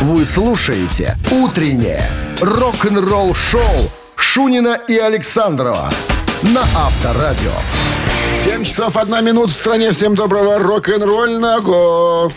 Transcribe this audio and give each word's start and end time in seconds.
Вы 0.00 0.24
слушаете 0.24 1.16
«Утреннее 1.30 2.08
рок-н-ролл-шоу» 2.40 3.90
Шунина 4.14 4.78
и 4.86 4.96
Александрова 4.96 5.90
на 6.42 6.62
Авторадио. 6.62 7.50
7 8.44 8.62
часов 8.64 8.96
1 8.96 9.24
минут 9.24 9.50
в 9.50 9.54
стране. 9.54 9.90
Всем 9.90 10.14
доброго 10.14 10.60
рок-н-ролльного. 10.60 12.30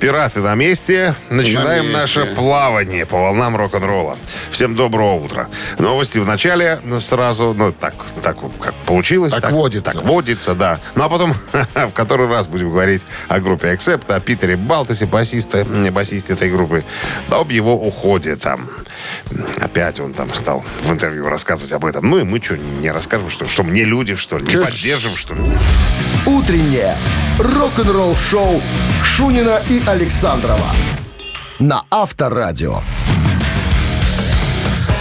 Пираты 0.00 0.40
на 0.40 0.54
месте. 0.54 1.14
Начинаем 1.28 1.92
На 1.92 1.98
месте. 1.98 2.20
наше 2.20 2.34
плавание 2.34 3.04
по 3.04 3.18
волнам 3.18 3.54
рок-н-ролла. 3.56 4.16
Всем 4.50 4.74
доброго 4.74 5.14
утра. 5.22 5.48
Новости 5.78 6.18
в 6.18 6.26
начале 6.26 6.80
сразу, 7.00 7.54
ну, 7.56 7.72
так, 7.72 7.94
так 8.22 8.36
как 8.60 8.73
получилось. 8.84 9.32
Так 9.34 9.50
водится. 9.50 9.92
Так 9.92 10.02
водится, 10.04 10.54
да. 10.54 10.80
Ну, 10.94 11.04
а 11.04 11.08
потом 11.08 11.34
в 11.74 11.90
который 11.92 12.28
раз 12.28 12.48
будем 12.48 12.70
говорить 12.70 13.04
о 13.28 13.40
группе 13.40 13.72
Accept, 13.74 14.12
о 14.12 14.20
Питере 14.20 14.56
Балтасе, 14.56 15.06
басиста, 15.06 15.58
м, 15.58 15.92
басисте 15.92 16.32
этой 16.34 16.50
группы, 16.50 16.84
да 17.28 17.38
об 17.38 17.50
его 17.50 17.74
уходе 17.74 18.36
там. 18.36 18.68
Опять 19.60 20.00
он 20.00 20.14
там 20.14 20.32
стал 20.34 20.64
в 20.82 20.90
интервью 20.90 21.28
рассказывать 21.28 21.72
об 21.72 21.84
этом. 21.84 22.08
Ну, 22.08 22.18
и 22.18 22.22
мы 22.24 22.40
что, 22.42 22.56
не 22.56 22.90
расскажем, 22.90 23.30
что, 23.30 23.48
что 23.48 23.62
мне 23.62 23.84
люди, 23.84 24.14
что 24.14 24.38
ли? 24.38 24.46
Не 24.46 24.62
поддержим, 24.62 25.16
что 25.16 25.34
ли? 25.34 25.42
«Утреннее 26.26 26.96
рок-н-ролл-шоу» 27.38 28.62
Шунина 29.02 29.60
и 29.68 29.82
Александрова 29.86 30.66
на 31.58 31.84
Авторадио. 31.90 32.80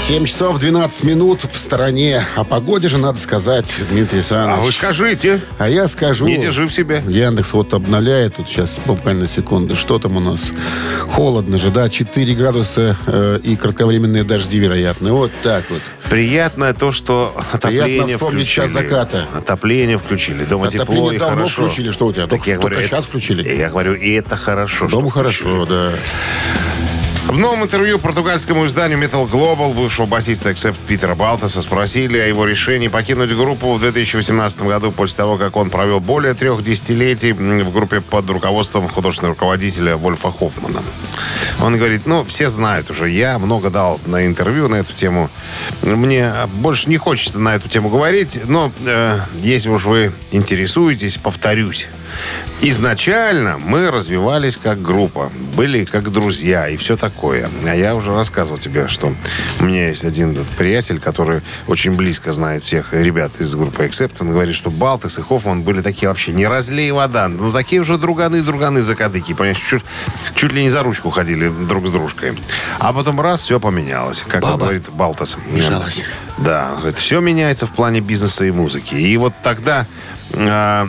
7 0.08 0.26
часов 0.26 0.60
12 0.60 1.04
минут 1.06 1.46
в 1.50 1.58
стороне. 1.58 2.26
О 2.36 2.44
погоде 2.44 2.90
же 2.90 2.98
надо 2.98 3.18
сказать, 3.18 3.74
Дмитрий 3.90 4.20
А 4.32 4.36
вы 4.36 4.44
Александрович. 4.52 4.76
скажите. 4.76 5.42
А 5.58 5.70
я 5.70 5.88
скажу... 5.88 6.26
Не 6.28 6.38
держи 6.38 6.68
в 6.68 6.74
себе. 6.74 7.02
Яндекс 7.08 7.54
вот 7.54 7.74
обновляет, 7.74 8.36
тут 8.36 8.50
сейчас 8.50 8.82
буквально 8.86 9.30
секунды, 9.30 9.76
что 9.76 10.00
там 10.00 10.18
у 10.18 10.20
нас? 10.20 10.52
Холодно 11.10 11.58
же, 11.58 11.70
да, 11.70 11.90
4 11.90 12.36
градуса 12.36 12.98
э, 13.08 13.40
и 13.44 13.56
кратковременные 13.56 14.26
дожди 14.26 14.60
вероятны. 14.60 15.14
Вот 15.14 15.32
так 15.42 15.64
вот. 15.70 15.82
Приятно 16.10 16.74
то, 16.74 16.92
что 16.92 17.34
отопление 17.54 18.06
вспомнить 18.08 18.48
включили. 18.50 18.66
час 18.66 18.72
заката. 18.72 19.28
Отопление 19.34 19.98
включили. 19.98 20.44
Дома 20.44 20.68
Отопление 20.68 20.96
тепло 20.96 21.12
и 21.14 21.18
давно 21.18 21.36
хорошо. 21.44 21.64
включили. 21.68 21.92
Что 21.92 22.08
у 22.08 22.12
тебя, 22.14 22.24
Так 22.24 22.40
только- 22.40 22.50
я 22.50 22.58
говорю, 22.58 22.76
только 22.76 22.88
это- 22.88 22.96
щас 22.98 23.06
включили? 23.06 23.48
Я 23.58 23.70
говорю, 23.70 23.94
и 23.94 24.12
это 24.12 24.36
хорошо. 24.36 24.90
Дому 24.90 25.08
хорошо, 25.08 25.64
включили. 25.64 25.66
да. 25.70 25.92
В 27.34 27.40
новом 27.40 27.64
интервью 27.64 27.98
португальскому 27.98 28.68
изданию 28.68 29.00
Metal 29.00 29.28
Global 29.28 29.74
бывшего 29.74 30.06
басиста 30.06 30.52
Accept 30.52 30.78
Питера 30.88 31.16
Балтаса 31.16 31.64
спросили 31.64 32.20
о 32.20 32.28
его 32.28 32.46
решении 32.46 32.90
покинуть 32.90 33.32
группу 33.32 33.74
в 33.74 33.80
2018 33.80 34.62
году 34.62 34.92
после 34.92 35.18
того, 35.18 35.38
как 35.38 35.56
он 35.56 35.72
провел 35.72 36.00
более 36.00 36.36
трех 36.36 36.64
десятилетий 36.64 37.32
в 37.32 37.74
группе 37.74 38.02
под 38.02 38.30
руководством 38.30 38.88
художественного 38.88 39.34
руководителя 39.34 39.98
Вольфа 39.98 40.32
Хоффмана. 40.32 40.84
Он 41.60 41.76
говорит, 41.76 42.06
ну, 42.06 42.24
все 42.24 42.50
знают 42.50 42.92
уже, 42.92 43.10
я 43.10 43.40
много 43.40 43.72
дал 43.72 44.00
на 44.06 44.28
интервью 44.28 44.68
на 44.68 44.76
эту 44.76 44.94
тему. 44.94 45.32
Мне 45.82 46.32
больше 46.54 46.88
не 46.88 46.98
хочется 46.98 47.40
на 47.40 47.56
эту 47.56 47.68
тему 47.68 47.90
говорить, 47.90 48.42
но 48.46 48.72
э, 48.86 49.20
если 49.42 49.70
уж 49.70 49.86
вы 49.86 50.12
интересуетесь, 50.30 51.18
повторюсь. 51.18 51.90
Изначально 52.62 53.58
мы 53.58 53.92
развивались 53.92 54.58
как 54.58 54.82
группа, 54.82 55.32
были 55.56 55.84
как 55.84 56.12
друзья 56.12 56.70
и 56.70 56.78
все 56.78 56.96
такое. 56.96 57.50
А 57.66 57.76
я 57.76 57.94
уже 57.94 58.16
рассказывал 58.16 58.58
тебе, 58.58 58.88
что 58.88 59.14
у 59.60 59.64
меня 59.66 59.90
есть 59.90 60.06
один 60.06 60.38
приятель, 60.58 61.00
который 61.00 61.42
очень 61.68 61.96
близко 61.96 62.32
знает 62.32 62.64
всех 62.64 62.94
ребят 62.94 63.42
из 63.42 63.54
группы 63.56 63.86
Accept. 63.86 64.14
Он 64.20 64.32
говорит, 64.32 64.56
что 64.56 64.72
Балтес 64.72 65.20
и 65.20 65.22
Хоффман 65.22 65.64
были 65.64 65.82
такие 65.82 66.08
вообще 66.08 66.32
не 66.32 66.48
разлей 66.48 66.92
вода. 66.92 67.28
Ну, 67.28 67.52
такие 67.52 67.82
уже 67.82 67.98
друганы-друганы 67.98 68.82
закадыки. 68.82 69.34
Понимаешь, 69.34 69.60
чуть, 69.60 69.84
чуть 70.36 70.54
ли 70.54 70.64
не 70.64 70.70
за 70.70 70.84
ручку 70.84 71.10
ходили 71.10 71.50
друг 71.50 71.88
с 71.88 71.92
дружкой. 71.92 72.38
А 72.80 72.94
потом 72.94 73.20
раз, 73.20 73.42
все 73.42 73.60
поменялось. 73.60 74.24
Как 74.28 74.44
он 74.44 74.52
Баба 74.52 74.66
говорит 74.66 74.90
Балтас. 74.90 75.38
мешалась. 75.50 76.04
Да, 76.38 76.70
он 76.74 76.80
говорит, 76.80 76.98
все 76.98 77.20
меняется 77.20 77.66
в 77.66 77.74
плане 77.74 78.00
бизнеса 78.00 78.46
и 78.46 78.52
музыки. 78.52 78.96
И 78.96 79.18
вот 79.18 79.34
тогда 79.44 79.86
а, 80.34 80.88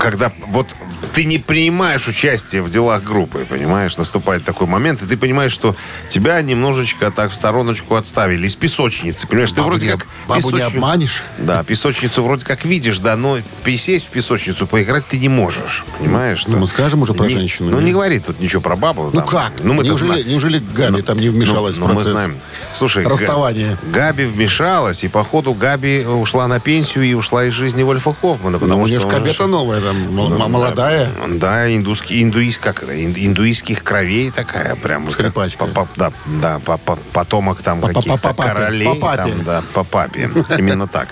когда 0.00 0.32
вот 0.48 0.66
ты 1.12 1.24
не 1.24 1.38
принимаешь 1.38 2.08
участие 2.08 2.62
в 2.62 2.70
делах 2.70 3.02
группы, 3.04 3.46
понимаешь, 3.48 3.96
наступает 3.98 4.44
такой 4.44 4.66
момент, 4.66 5.02
и 5.02 5.06
ты 5.06 5.16
понимаешь, 5.16 5.52
что 5.52 5.76
тебя 6.08 6.40
немножечко 6.40 7.10
так 7.10 7.30
в 7.30 7.34
стороночку 7.34 7.96
отставили 7.96 8.46
из 8.46 8.56
песочницы, 8.56 9.26
понимаешь, 9.26 9.50
ты 9.50 9.56
Бабу 9.56 9.68
вроде 9.70 9.86
не- 9.86 9.92
как 9.92 10.06
бабу 10.26 10.40
не 10.40 10.58
песочни- 10.58 10.62
обманешь. 10.76 11.22
Да, 11.38 11.62
песочницу 11.64 12.22
вроде 12.24 12.46
как 12.46 12.64
видишь, 12.64 12.98
да, 13.00 13.16
но 13.16 13.38
присесть 13.62 14.06
в 14.08 14.10
песочницу 14.10 14.66
поиграть 14.66 15.06
ты 15.06 15.18
не 15.18 15.28
можешь, 15.28 15.84
понимаешь? 15.98 16.46
Ну, 16.46 16.58
мы 16.58 16.66
скажем 16.66 17.02
уже 17.02 17.12
про 17.12 17.26
Не- 17.26 17.34
женщину, 17.34 17.70
Ну, 17.70 17.76
нет? 17.76 17.86
не 17.86 17.92
говори 17.92 18.18
тут 18.20 18.40
ничего 18.40 18.62
про 18.62 18.76
бабу. 18.76 19.10
Ну 19.12 19.20
там. 19.20 19.28
как? 19.28 19.52
Ну, 19.62 19.74
мы-то 19.74 19.88
неужели, 19.90 20.08
знаем. 20.08 20.28
неужели 20.28 20.62
Габи 20.74 21.02
там 21.02 21.18
не 21.18 21.28
вмешалась 21.28 21.76
Ну, 21.76 21.84
в 21.84 21.88
ну, 21.88 21.94
процесс? 21.94 22.08
мы 22.08 22.14
знаем. 22.14 22.38
Слушай, 22.72 23.04
Расставание. 23.06 23.76
Габи 23.82 24.24
вмешалась, 24.24 25.04
и 25.04 25.08
походу 25.08 25.52
Габи 25.52 26.04
ушла 26.06 26.46
на 26.48 26.58
пенсию 26.60 27.04
и 27.04 27.12
ушла 27.14 27.44
из 27.44 27.52
жизни 27.52 27.82
Вольфа 27.82 28.14
Хоффмана. 28.14 28.52
Ну, 28.52 28.60
Потому 28.60 28.84
у 28.84 28.86
нее 28.86 28.98
что 28.98 29.10
же 29.10 29.16
кабета 29.16 29.46
новая, 29.46 29.80
там, 29.92 30.50
молодая. 30.52 31.10
Да, 31.28 31.74
индуский, 31.74 32.22
индуист, 32.22 32.58
как 32.60 32.82
это, 32.82 32.92
ин- 32.92 33.14
индуистских 33.16 33.82
кровей 33.84 34.30
такая, 34.30 34.74
прям. 34.76 35.04
как 35.04 35.12
Скрипачка. 35.14 35.66
по- 35.66 35.84
по- 35.84 35.88
да, 35.96 36.12
да, 36.26 36.58
по- 36.58 36.78
по- 36.78 36.96
потомок 37.12 37.62
там 37.62 37.80
По- 37.80 37.88
по- 37.88 37.94
каких-то 37.94 38.28
по 38.28 38.34
папе, 38.34 38.48
королей. 38.52 38.86
по 38.88 38.94
папе. 38.94 39.16
там, 39.32 39.44
да, 39.44 39.62
по 39.72 39.84
папе. 39.84 40.30
Именно 40.58 40.86
так. 40.88 41.08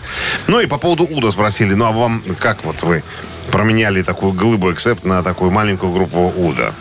Ну 0.46 0.60
и 0.60 0.66
по 0.66 0.78
поводу 0.78 1.04
Уда 1.10 1.30
спросили, 1.30 1.74
ну 1.74 1.84
а 1.86 1.92
вам 1.92 2.22
как 2.38 2.64
вот 2.64 2.82
вы 2.82 3.02
променяли 3.50 4.02
такую 4.02 4.32
глыбу 4.32 4.72
эксепт 4.72 5.04
на 5.04 5.22
такую 5.22 5.50
маленькую 5.50 5.92
группу 5.92 6.32
Уда? 6.36 6.74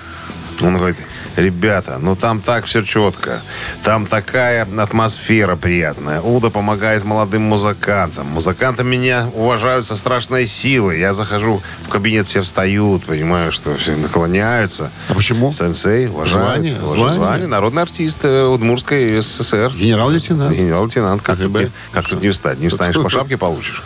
Он 0.62 0.76
говорит, 0.76 0.98
ребята, 1.38 1.98
ну 2.02 2.16
там 2.16 2.42
так 2.42 2.66
все 2.66 2.84
четко. 2.84 3.42
Там 3.84 4.06
такая 4.06 4.68
атмосфера 4.78 5.56
приятная. 5.56 6.22
Уда 6.22 6.50
помогает 6.50 7.04
молодым 7.06 7.44
музыкантам. 7.44 8.28
Музыканты 8.28 8.84
меня 8.84 9.30
уважают 9.34 9.86
со 9.86 9.96
страшной 9.96 10.46
силой. 10.48 11.00
Я 11.00 11.14
захожу 11.14 11.62
в 11.84 11.90
кабинет, 11.90 12.28
все 12.28 12.42
встают, 12.42 13.06
понимаю, 13.06 13.52
что 13.52 13.76
все 13.78 13.96
наклоняются. 13.96 14.92
А 15.10 15.14
почему? 15.14 15.52
Сенсей, 15.52 16.08
уважают. 16.08 16.48
Звание, 16.48 16.76
Уважают. 16.82 17.14
звание. 17.14 17.48
Народный 17.48 17.82
артист 17.84 18.20
э, 18.26 18.46
Удмурской 18.46 19.22
СССР. 19.22 19.72
Генерал-лейтенант. 19.76 20.56
Генерал-лейтенант, 20.56 21.22
как, 21.22 21.38
КГБ. 21.38 21.60
тут, 21.60 21.68
не- 21.70 21.72
как 21.94 22.08
тут 22.08 22.22
не 22.22 22.30
встать? 22.30 22.60
Не 22.60 22.68
встанешь, 22.70 22.96
по 23.02 23.10
шапке 23.10 23.38
получишь. 23.38 23.84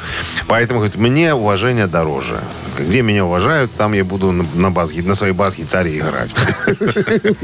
Поэтому, 0.48 0.80
говорит, 0.80 0.96
мне 0.98 1.34
уважение 1.34 1.88
дороже. 1.88 2.40
Где 2.80 3.02
меня 3.02 3.26
уважают, 3.26 3.72
там 3.74 3.94
я 3.94 4.04
буду 4.04 4.32
на, 4.32 4.46
на, 4.56 4.72
бас, 4.72 4.92
на 4.94 5.16
своей 5.16 5.34
бас-гитаре 5.34 5.98
играть. 6.00 6.34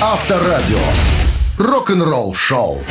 Авторадио. 0.00 0.78
Рок-н-ролл 1.56 2.34
шоу. 2.34 2.82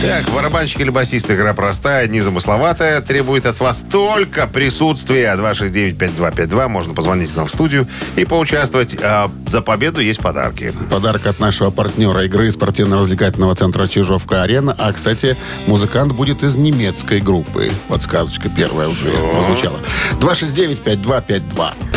Так, 0.00 0.24
барабанщик 0.34 0.80
или 0.80 0.90
басист, 0.90 1.30
игра 1.30 1.54
простая, 1.54 2.06
незамысловатая, 2.08 3.00
требует 3.00 3.46
от 3.46 3.58
вас 3.58 3.84
только 3.90 4.46
присутствия. 4.46 5.34
269-5252, 5.36 6.68
можно 6.68 6.94
позвонить 6.94 7.32
к 7.32 7.36
нам 7.36 7.46
в 7.46 7.50
студию 7.50 7.88
и 8.14 8.24
поучаствовать. 8.24 8.96
А 9.00 9.30
за 9.46 9.62
победу 9.62 10.00
есть 10.00 10.20
подарки. 10.20 10.72
Подарок 10.90 11.26
от 11.26 11.40
нашего 11.40 11.70
партнера 11.70 12.24
игры 12.24 12.52
спортивно-развлекательного 12.52 13.54
центра 13.56 13.88
«Чижовка-арена». 13.88 14.76
А, 14.78 14.92
кстати, 14.92 15.36
музыкант 15.66 16.12
будет 16.12 16.42
из 16.42 16.54
немецкой 16.54 17.20
группы. 17.20 17.72
Подсказочка 17.88 18.48
первая 18.50 18.88
уже 18.88 19.10
прозвучала. 19.10 19.78
269-5252. 20.20 21.93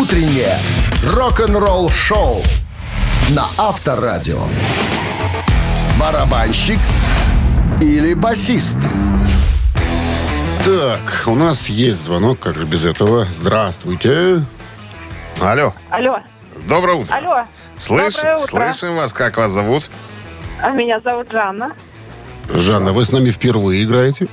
Утреннее 0.00 0.58
рок-н-ролл 1.12 1.88
шоу 1.90 2.42
на 3.30 3.46
Авторадио. 3.56 4.42
Барабанщик 6.00 6.78
или 7.80 8.14
басист? 8.14 8.78
Так, 10.64 11.24
у 11.26 11.34
нас 11.36 11.68
есть 11.68 12.02
звонок, 12.02 12.40
как 12.40 12.56
же 12.56 12.64
без 12.64 12.84
этого. 12.84 13.24
Здравствуйте. 13.26 14.42
Алло, 15.40 15.72
Алло, 15.90 16.18
доброе 16.66 16.96
утро. 16.96 17.14
алло. 17.14 17.44
Слыш- 17.78 18.14
Доброе 18.16 18.36
утро. 18.36 18.72
Слышим 18.72 18.96
вас, 18.96 19.12
как 19.12 19.36
вас 19.36 19.50
зовут? 19.52 19.90
А 20.60 20.70
меня 20.70 21.00
зовут 21.00 21.30
Жанна. 21.30 21.72
Жанна, 22.52 22.92
вы 22.92 23.04
с 23.04 23.12
нами 23.12 23.30
впервые 23.30 23.84
играете? 23.84 24.26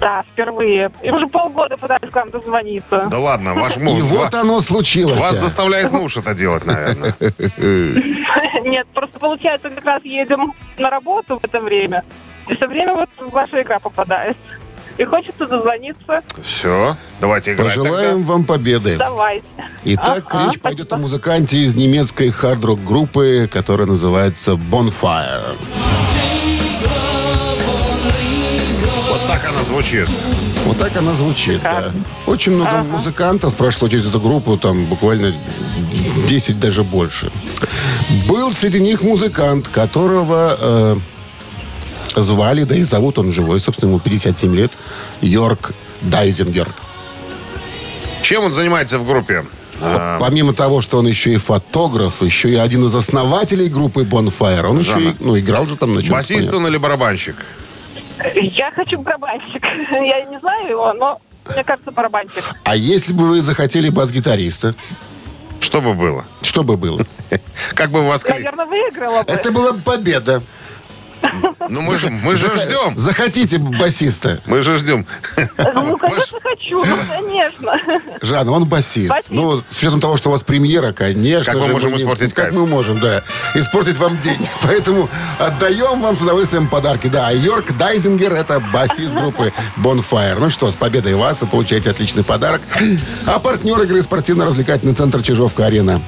Да, 0.00 0.24
впервые. 0.32 0.90
И 1.02 1.10
уже 1.10 1.26
полгода 1.26 1.76
пытаюсь 1.76 2.10
к 2.10 2.14
вам 2.14 2.30
дозвониться. 2.30 3.06
Да 3.10 3.18
ладно, 3.18 3.54
ваш 3.54 3.76
муж. 3.76 3.98
И 3.98 4.02
вот 4.02 4.34
оно 4.34 4.60
случилось. 4.60 5.18
Вас 5.18 5.36
заставляет 5.38 5.90
муж 5.90 6.16
это 6.16 6.34
делать, 6.34 6.64
наверное. 6.64 7.14
Нет, 8.62 8.86
просто 8.94 9.18
получается, 9.18 9.70
как 9.70 9.84
раз 9.84 10.04
едем 10.04 10.52
на 10.78 10.90
работу 10.90 11.38
в 11.40 11.44
это 11.44 11.60
время. 11.60 12.04
И 12.48 12.54
все 12.54 12.68
время 12.68 12.94
вот 12.94 13.08
ваша 13.32 13.62
игра 13.62 13.78
попадает. 13.78 14.36
И 14.98 15.04
хочется 15.04 15.46
дозвониться. 15.46 16.22
Все, 16.42 16.96
давайте 17.20 17.52
играть 17.52 17.68
Пожелаем 17.76 18.22
вам 18.24 18.44
победы. 18.44 18.96
Давайте. 18.98 19.44
Итак, 19.84 20.24
Ага, 20.28 20.50
речь 20.50 20.60
пойдет 20.60 20.86
о 20.86 20.90
спасибо. 20.90 21.02
музыканте 21.02 21.56
из 21.58 21.76
немецкой 21.76 22.30
хард-рок 22.30 22.82
группы, 22.82 23.48
которая 23.52 23.86
называется 23.86 24.52
Bonfire. 24.52 25.42
тогда. 26.82 27.17
Звучит. 29.68 30.08
Вот 30.64 30.78
так 30.78 30.96
она 30.96 31.14
звучит, 31.14 31.60
да. 31.62 31.92
Очень 32.26 32.52
много 32.52 32.84
музыкантов 32.84 33.54
прошло 33.54 33.88
через 33.88 34.06
эту 34.08 34.18
группу, 34.18 34.56
там 34.56 34.86
буквально 34.86 35.34
10 36.26 36.58
даже 36.58 36.82
больше. 36.82 37.30
Был 38.26 38.52
среди 38.54 38.80
них 38.80 39.02
музыкант, 39.02 39.68
которого 39.68 40.56
э, 40.58 40.96
звали, 42.16 42.64
да 42.64 42.76
и 42.76 42.82
зовут 42.82 43.18
он 43.18 43.30
живой, 43.32 43.60
собственно, 43.60 43.90
ему 43.90 44.00
57 44.00 44.56
лет, 44.56 44.72
Йорк 45.20 45.72
Дайзингер. 46.00 46.68
Чем 48.22 48.44
он 48.44 48.52
занимается 48.54 48.98
в 48.98 49.06
группе? 49.06 49.44
А, 49.82 50.18
Помимо 50.18 50.54
того, 50.54 50.80
что 50.80 50.98
он 50.98 51.06
еще 51.06 51.34
и 51.34 51.36
фотограф, 51.36 52.22
еще 52.22 52.50
и 52.50 52.56
один 52.56 52.86
из 52.86 52.94
основателей 52.94 53.68
группы 53.68 54.02
Bonfire, 54.02 54.66
он 54.66 54.78
еще 54.80 54.92
Жанна. 54.92 55.08
и, 55.10 55.14
ну, 55.20 55.38
играл 55.38 55.66
же 55.66 55.76
там 55.76 55.94
на 55.94 56.02
чем 56.02 56.12
басист 56.12 56.52
он 56.54 56.66
или 56.66 56.78
барабанщик? 56.78 57.36
Я 58.34 58.70
хочу 58.72 58.98
барабанщик. 58.98 59.64
Я 59.90 60.24
не 60.24 60.38
знаю 60.40 60.68
его, 60.68 60.92
но 60.92 61.20
мне 61.52 61.64
кажется, 61.64 61.90
барабанщик. 61.90 62.44
А 62.64 62.76
если 62.76 63.12
бы 63.12 63.28
вы 63.28 63.40
захотели 63.40 63.88
бас-гитариста, 63.90 64.74
Что 65.60 65.80
бы 65.80 65.94
было? 65.94 66.24
что 66.42 66.62
бы 66.64 66.76
было? 66.76 67.00
Как 67.74 67.90
бы 67.90 68.02
вас... 68.06 68.24
Наверное, 68.26 68.66
выиграла 68.66 69.22
бы. 69.22 69.30
Это 69.32 69.50
была 69.52 69.72
бы 69.72 69.80
победа. 69.80 70.42
Ну 71.68 71.82
мы 71.82 71.98
же, 71.98 72.10
мы 72.10 72.34
же 72.34 72.50
ждем. 72.56 72.96
Захотите 72.96 73.58
басиста. 73.58 74.40
Мы 74.46 74.62
же 74.62 74.78
ждем. 74.78 75.06
Ну, 75.36 75.98
конечно, 75.98 76.38
хочу. 76.42 76.84
Ну, 76.84 76.96
конечно. 77.08 77.80
Жанна, 78.22 78.52
он 78.52 78.64
басист. 78.66 79.10
Басист. 79.10 79.30
Ну, 79.30 79.56
с 79.56 79.78
учетом 79.78 80.00
того, 80.00 80.16
что 80.16 80.30
у 80.30 80.32
вас 80.32 80.42
премьера, 80.42 80.92
конечно 80.92 81.52
Как 81.52 81.60
мы 81.60 81.66
же, 81.68 81.72
можем 81.72 81.96
испортить 81.96 82.32
Как 82.32 82.46
кайф? 82.46 82.56
мы 82.56 82.66
можем, 82.66 82.98
да. 83.00 83.22
Испортить 83.54 83.98
вам 83.98 84.18
день. 84.18 84.46
Поэтому 84.62 85.08
отдаем 85.38 86.00
вам 86.00 86.16
с 86.16 86.22
удовольствием 86.22 86.68
подарки. 86.68 87.08
Да, 87.08 87.30
Йорк 87.30 87.76
Дайзингер 87.76 88.32
это 88.32 88.60
басист 88.60 89.14
группы 89.14 89.52
Bonfire. 89.76 90.38
Ну 90.38 90.50
что, 90.50 90.70
с 90.70 90.74
победой 90.74 91.14
вас 91.14 91.40
вы 91.40 91.46
получаете 91.46 91.90
отличный 91.90 92.24
подарок. 92.24 92.60
А 93.26 93.38
партнер 93.38 93.80
игры 93.82 94.02
спортивно-развлекательный 94.02 94.94
центр 94.94 95.22
Чижовка-Арена. 95.22 96.00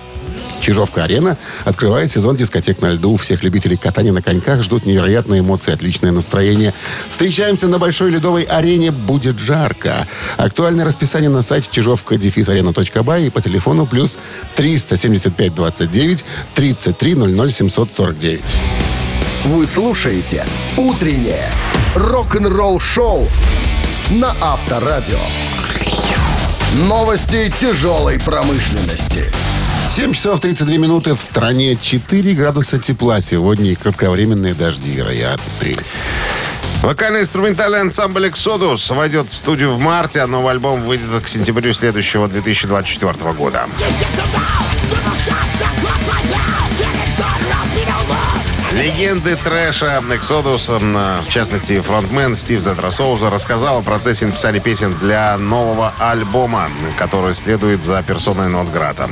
Чижовка-арена 0.61 1.37
открывает 1.65 2.11
сезон 2.11 2.37
дискотек 2.37 2.81
на 2.81 2.91
льду. 2.91 3.17
Всех 3.17 3.43
любителей 3.43 3.77
катания 3.77 4.13
на 4.13 4.23
коньках 4.23 4.63
ждут 4.63 4.87
невероятные 4.87 5.41
эмоции, 5.41 5.73
отличное 5.73 6.13
настроение. 6.13 6.75
Встречаемся 7.11 7.69
на 7.69 7.79
Большой 7.79 8.11
ледовой 8.11 8.43
арене. 8.43 8.91
Будет 8.91 9.39
жарко. 9.39 10.07
Актуальное 10.37 10.85
расписание 10.85 11.31
на 11.31 11.43
сайте 11.43 11.69
чижовка 11.71 12.15
арена.бай 12.15 13.27
и 13.27 13.31
по 13.31 13.41
телефону 13.41 13.87
плюс 13.87 14.19
375 14.55 15.55
29 15.55 16.25
33 16.55 17.15
00 17.15 17.53
749. 17.53 18.43
Вы 19.45 19.67
слушаете 19.67 20.45
«Утреннее 20.77 21.51
рок-н-ролл-шоу» 21.95 23.27
на 24.11 24.35
Авторадио. 24.41 25.19
Новости 26.75 27.53
тяжелой 27.59 28.21
промышленности. 28.21 29.33
7 29.95 30.13
часов 30.13 30.41
32 30.41 30.77
минуты 30.77 31.15
в 31.15 31.23
стране. 31.23 31.77
4 31.77 32.35
градуса 32.35 32.79
тепла 32.79 33.21
сегодня 33.21 33.73
и 33.73 33.75
кратковременные 33.75 34.55
дожди 34.55 34.93
вероятны. 34.93 35.75
Вокально-инструментальный 36.83 37.81
ансамбль 37.81 38.29
«Эксодус» 38.29 38.89
войдет 38.91 39.29
в 39.29 39.35
студию 39.35 39.73
в 39.73 39.79
марте, 39.79 40.21
а 40.21 40.27
новый 40.27 40.53
альбом 40.53 40.83
выйдет 40.85 41.11
к 41.23 41.29
сентябрю 41.29 41.73
следующего 41.73 42.29
2024 42.29 43.33
года. 43.33 43.67
Легенды 48.81 49.37
трэша 49.37 50.03
«Эксодус», 50.11 50.71
м, 50.71 50.95
в 50.95 51.29
частности, 51.29 51.83
фронтмен 51.83 52.35
Стив 52.35 52.63
Зетра 52.63 52.91
Соуза, 52.91 53.29
рассказал 53.29 53.81
о 53.81 53.83
процессе 53.83 54.25
написания 54.25 54.59
песен 54.59 54.97
для 55.03 55.37
нового 55.37 55.93
альбома, 55.99 56.71
который 56.97 57.35
следует 57.35 57.85
за 57.85 58.03
персоной 58.03 58.49
Нотграда. 58.49 59.11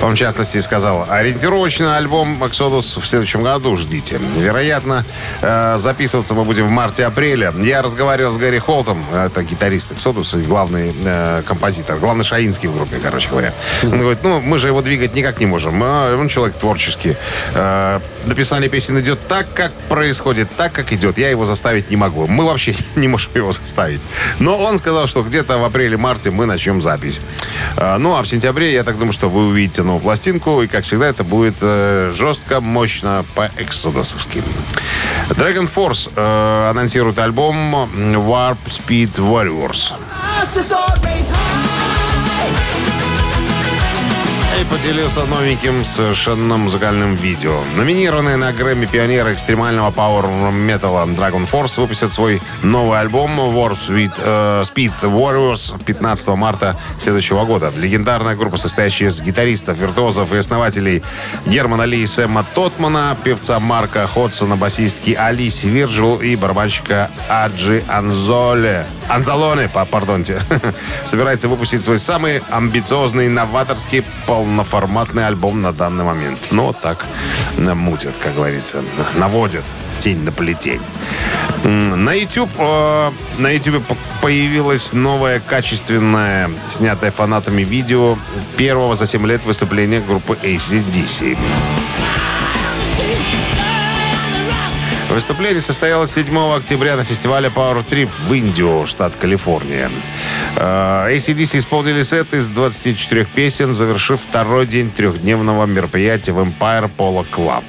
Он, 0.00 0.14
в 0.14 0.16
частности, 0.16 0.58
сказал, 0.60 1.06
ориентировочно 1.06 1.98
альбом 1.98 2.46
«Эксодус» 2.46 2.96
в 2.96 3.04
следующем 3.04 3.42
году 3.42 3.76
ждите. 3.76 4.18
Вероятно, 4.36 5.04
э, 5.42 5.76
записываться 5.76 6.32
мы 6.32 6.46
будем 6.46 6.66
в 6.68 6.70
марте-апреле. 6.70 7.52
Я 7.58 7.82
разговаривал 7.82 8.32
с 8.32 8.38
Гарри 8.38 8.58
Холтом, 8.58 9.04
это 9.12 9.42
гитарист 9.42 9.92
«Эксодус» 9.92 10.32
и 10.32 10.38
главный 10.38 10.94
э, 11.04 11.42
композитор, 11.46 11.98
главный 11.98 12.24
шаинский 12.24 12.70
в 12.70 12.74
группе, 12.74 12.98
короче 12.98 13.28
говоря. 13.28 13.52
Он 13.82 13.98
говорит, 13.98 14.20
ну, 14.22 14.40
мы 14.40 14.58
же 14.58 14.68
его 14.68 14.80
двигать 14.80 15.14
никак 15.14 15.40
не 15.40 15.46
можем. 15.46 15.82
Он 15.82 16.28
человек 16.28 16.56
творческий. 16.56 17.18
Э, 17.52 18.00
Написание 18.26 18.68
песен 18.68 18.98
идет 19.00 19.09
так, 19.16 19.52
как 19.54 19.72
происходит, 19.88 20.48
так, 20.56 20.72
как 20.72 20.92
идет. 20.92 21.18
Я 21.18 21.30
его 21.30 21.44
заставить 21.44 21.90
не 21.90 21.96
могу. 21.96 22.26
Мы 22.26 22.44
вообще 22.44 22.74
не 22.96 23.08
можем 23.08 23.30
его 23.34 23.52
заставить. 23.52 24.02
Но 24.38 24.56
он 24.58 24.78
сказал, 24.78 25.06
что 25.06 25.22
где-то 25.22 25.58
в 25.58 25.64
апреле-марте 25.64 26.30
мы 26.30 26.46
начнем 26.46 26.80
запись. 26.80 27.20
А, 27.76 27.98
Ну, 27.98 28.16
а 28.16 28.22
в 28.22 28.28
сентябре, 28.28 28.72
я 28.72 28.84
так 28.84 28.98
думаю, 28.98 29.12
что 29.12 29.28
вы 29.28 29.48
увидите 29.48 29.82
новую 29.82 30.02
пластинку. 30.02 30.62
И, 30.62 30.66
как 30.66 30.84
всегда, 30.84 31.08
это 31.08 31.24
будет 31.24 31.56
э, 31.60 32.12
жестко, 32.14 32.60
мощно, 32.60 33.24
по-эксодосовски. 33.34 34.42
Dragon 35.30 35.68
Force 35.72 36.10
э, 36.14 36.70
анонсирует 36.70 37.18
альбом 37.18 37.88
Warp 37.94 38.58
Speed 38.66 39.14
Warriors. 39.16 39.94
И 44.60 44.64
поделился 44.64 45.24
новеньким 45.24 45.86
совершенно 45.86 46.58
музыкальным 46.58 47.14
видео. 47.16 47.62
Номинированные 47.76 48.36
на 48.36 48.52
Грэмми 48.52 48.84
пионеры 48.84 49.32
экстремального 49.32 49.90
пауэр 49.90 50.26
металла 50.52 51.06
Dragon 51.06 51.50
Force 51.50 51.80
выпустят 51.80 52.12
свой 52.12 52.42
новый 52.62 53.00
альбом 53.00 53.40
War 53.40 53.72
Speed, 53.72 54.12
э, 54.18 54.62
Speed 54.62 54.92
Warriors 55.00 55.82
15 55.82 56.36
марта 56.36 56.76
следующего 56.98 57.46
года. 57.46 57.72
Легендарная 57.74 58.36
группа, 58.36 58.58
состоящая 58.58 59.06
из 59.06 59.22
гитаристов, 59.22 59.78
виртуозов 59.78 60.30
и 60.34 60.36
основателей 60.36 61.02
Германа 61.46 61.84
Ли 61.84 62.02
и 62.02 62.06
Сэма 62.06 62.44
Тотмана, 62.54 63.16
певца 63.24 63.60
Марка 63.60 64.06
Ходсона, 64.06 64.56
басистки 64.56 65.12
Алиси 65.12 65.68
Вирджил 65.68 66.20
и 66.20 66.36
барабанщика 66.36 67.10
Аджи 67.30 67.82
Анзоле. 67.88 68.84
Анзалоне, 69.08 69.68
па- 69.72 69.86
пардонте. 69.86 70.38
Собирается 71.04 71.48
выпустить 71.48 71.82
свой 71.82 71.98
самый 71.98 72.42
амбициозный, 72.50 73.28
новаторский, 73.28 74.04
полноформатный 74.54 75.26
альбом 75.28 75.62
на 75.62 75.72
данный 75.72 76.02
момент. 76.04 76.38
Вот 76.50 76.76
так 76.80 77.06
мутят, 77.56 78.14
как 78.20 78.34
говорится. 78.34 78.82
Наводят 79.16 79.64
тень 79.98 80.24
на 80.24 80.32
плетень. 80.32 80.80
На 81.64 82.12
YouTube, 82.14 82.50
э, 82.58 83.10
на 83.38 83.48
YouTube 83.50 83.84
по- 83.86 83.96
появилось 84.22 84.92
новое 84.92 85.38
качественное, 85.40 86.50
снятое 86.68 87.12
фанатами 87.12 87.62
видео 87.62 88.16
первого 88.56 88.94
за 88.96 89.06
7 89.06 89.24
лет 89.26 89.44
выступления 89.44 90.00
группы 90.00 90.36
ACDC. 90.42 91.38
Выступление 95.20 95.60
состоялось 95.60 96.14
7 96.14 96.56
октября 96.56 96.96
на 96.96 97.04
фестивале 97.04 97.50
Power 97.54 97.86
Trip 97.86 98.08
в 98.26 98.32
Индио, 98.32 98.86
штат 98.86 99.16
Калифорния. 99.16 99.90
Э, 100.56 101.14
ACDC 101.14 101.58
исполнили 101.58 102.00
сет 102.00 102.32
из 102.32 102.48
24 102.48 103.26
песен, 103.26 103.74
завершив 103.74 104.18
второй 104.18 104.66
день 104.66 104.90
трехдневного 104.90 105.66
мероприятия 105.66 106.32
в 106.32 106.38
Empire 106.38 106.90
Polo 106.96 107.26
Club. 107.30 107.62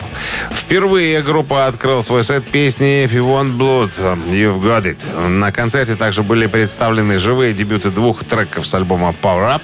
Впервые 0.50 1.22
группа 1.22 1.68
открыла 1.68 2.00
свой 2.00 2.24
сет 2.24 2.46
песни 2.46 3.04
If 3.04 3.12
You 3.12 3.28
Want 3.28 3.58
Blood, 3.58 3.92
You've 4.30 4.62
Got 4.62 4.84
It. 4.86 5.28
На 5.28 5.52
концерте 5.52 5.98
также 5.98 6.24
были 6.24 6.48
представлены 6.48 7.20
живые 7.20 7.52
дебюты 7.52 7.92
двух 7.92 8.24
треков 8.24 8.66
с 8.66 8.74
альбома 8.74 9.14
Power 9.22 9.58
Up 9.58 9.64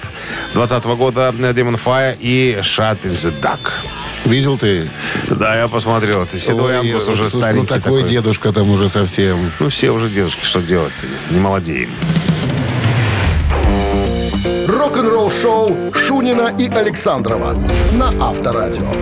2020 0.52 0.84
года 0.98 1.34
Demon 1.34 1.80
Fire 1.82 2.14
и 2.20 2.58
Shut 2.60 3.00
in 3.04 3.12
the 3.12 3.32
Duck. 3.40 3.97
Видел 4.28 4.58
ты? 4.58 4.90
Да, 5.30 5.56
я 5.56 5.68
посмотрел. 5.68 6.22
Это 6.22 6.38
седой 6.38 6.78
Ой, 6.78 6.90
ангус 6.90 7.08
уже 7.08 7.24
слушай, 7.24 7.30
старенький 7.30 7.74
Ну, 7.74 7.80
такой, 7.80 8.00
такой. 8.02 8.10
дедушка 8.10 8.52
там 8.52 8.70
уже 8.70 8.90
совсем. 8.90 9.50
Ну, 9.58 9.70
все 9.70 9.90
уже 9.90 10.10
дедушки, 10.10 10.44
что 10.44 10.60
делать-то? 10.60 11.06
Не 11.32 11.40
молодеем. 11.40 11.90
Рок-н-ролл-шоу 14.66 15.92
Шунина 15.94 16.54
и 16.58 16.68
Александрова 16.68 17.54
на 17.94 18.08
Авторадио. 18.28 18.92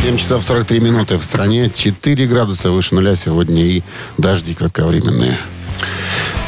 7 0.00 0.16
часов 0.16 0.44
43 0.44 0.78
минуты 0.80 1.16
в 1.16 1.24
стране. 1.24 1.68
4 1.74 2.26
градуса 2.26 2.70
выше 2.70 2.94
нуля 2.94 3.16
сегодня 3.16 3.62
и 3.64 3.82
дожди 4.18 4.54
кратковременные. 4.54 5.38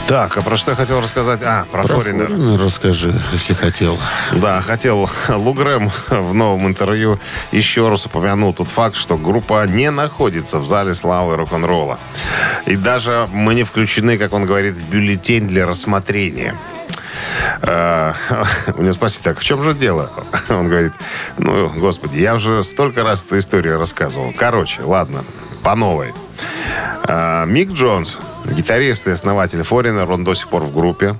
Так, 0.06 0.36
а 0.36 0.42
про 0.42 0.56
что 0.56 0.70
я 0.70 0.76
хотел 0.76 1.00
рассказать? 1.00 1.42
А, 1.42 1.66
про, 1.70 1.82
Форинер. 1.84 2.28
Ну, 2.28 2.56
Расскажи, 2.56 3.20
если 3.32 3.54
хотел. 3.54 3.98
Да, 4.34 4.60
хотел. 4.60 5.10
Лугрэм 5.28 5.90
в 6.08 6.32
новом 6.32 6.68
интервью 6.68 7.18
еще 7.50 7.88
раз 7.88 8.06
упомянул 8.06 8.54
тот 8.54 8.68
факт, 8.68 8.94
что 8.94 9.18
группа 9.18 9.66
не 9.66 9.90
находится 9.90 10.60
в 10.60 10.64
зале 10.64 10.94
славы 10.94 11.36
рок-н-ролла. 11.36 11.98
И 12.66 12.76
даже 12.76 13.28
мы 13.32 13.56
не 13.56 13.64
включены, 13.64 14.16
как 14.16 14.32
он 14.32 14.46
говорит, 14.46 14.74
в 14.74 14.88
бюллетень 14.88 15.48
для 15.48 15.66
рассмотрения. 15.66 16.54
Э, 17.62 18.12
У 18.76 18.82
него 18.82 18.92
спросили, 18.92 19.24
так 19.24 19.40
в 19.40 19.44
чем 19.44 19.60
же 19.64 19.74
дело? 19.74 20.12
Он 20.48 20.68
говорит, 20.68 20.92
ну, 21.36 21.68
господи, 21.76 22.18
я 22.18 22.36
уже 22.36 22.62
столько 22.62 23.02
раз 23.02 23.24
эту 23.24 23.38
историю 23.38 23.76
рассказывал. 23.76 24.32
Короче, 24.36 24.82
ладно, 24.82 25.24
по 25.64 25.74
новой. 25.74 26.14
А, 27.04 27.44
Мик 27.44 27.72
Джонс, 27.72 28.18
гитарист 28.44 29.06
и 29.06 29.10
основатель 29.10 29.62
Форинер, 29.62 30.10
он 30.10 30.24
до 30.24 30.34
сих 30.34 30.48
пор 30.48 30.62
в 30.62 30.72
группе 30.72 31.16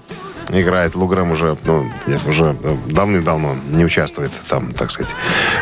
играет. 0.50 0.94
Лугрэм 0.94 1.30
уже, 1.32 1.56
ну, 1.64 1.86
уже 2.26 2.56
давным-давно 2.86 3.56
не 3.68 3.84
участвует 3.84 4.30
там, 4.48 4.72
так 4.72 4.90
сказать, 4.90 5.14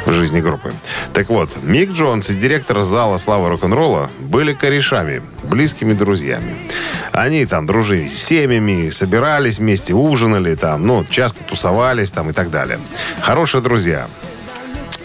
в 0.04 0.12
жизни 0.12 0.40
группы. 0.40 0.72
Так 1.12 1.28
вот, 1.28 1.50
Мик 1.62 1.92
Джонс 1.92 2.30
и 2.30 2.34
директор 2.34 2.82
зала 2.82 3.16
славы 3.18 3.48
рок-н-ролла 3.48 4.10
были 4.20 4.52
корешами, 4.52 5.22
близкими 5.42 5.92
друзьями. 5.92 6.54
Они 7.12 7.46
там 7.46 7.66
дружили 7.66 8.08
с 8.08 8.22
семьями, 8.22 8.90
собирались 8.90 9.58
вместе, 9.58 9.94
ужинали 9.94 10.54
там, 10.54 10.86
ну, 10.86 11.04
часто 11.08 11.44
тусовались 11.44 12.10
там 12.10 12.30
и 12.30 12.32
так 12.32 12.50
далее. 12.50 12.78
Хорошие 13.20 13.62
друзья. 13.62 14.08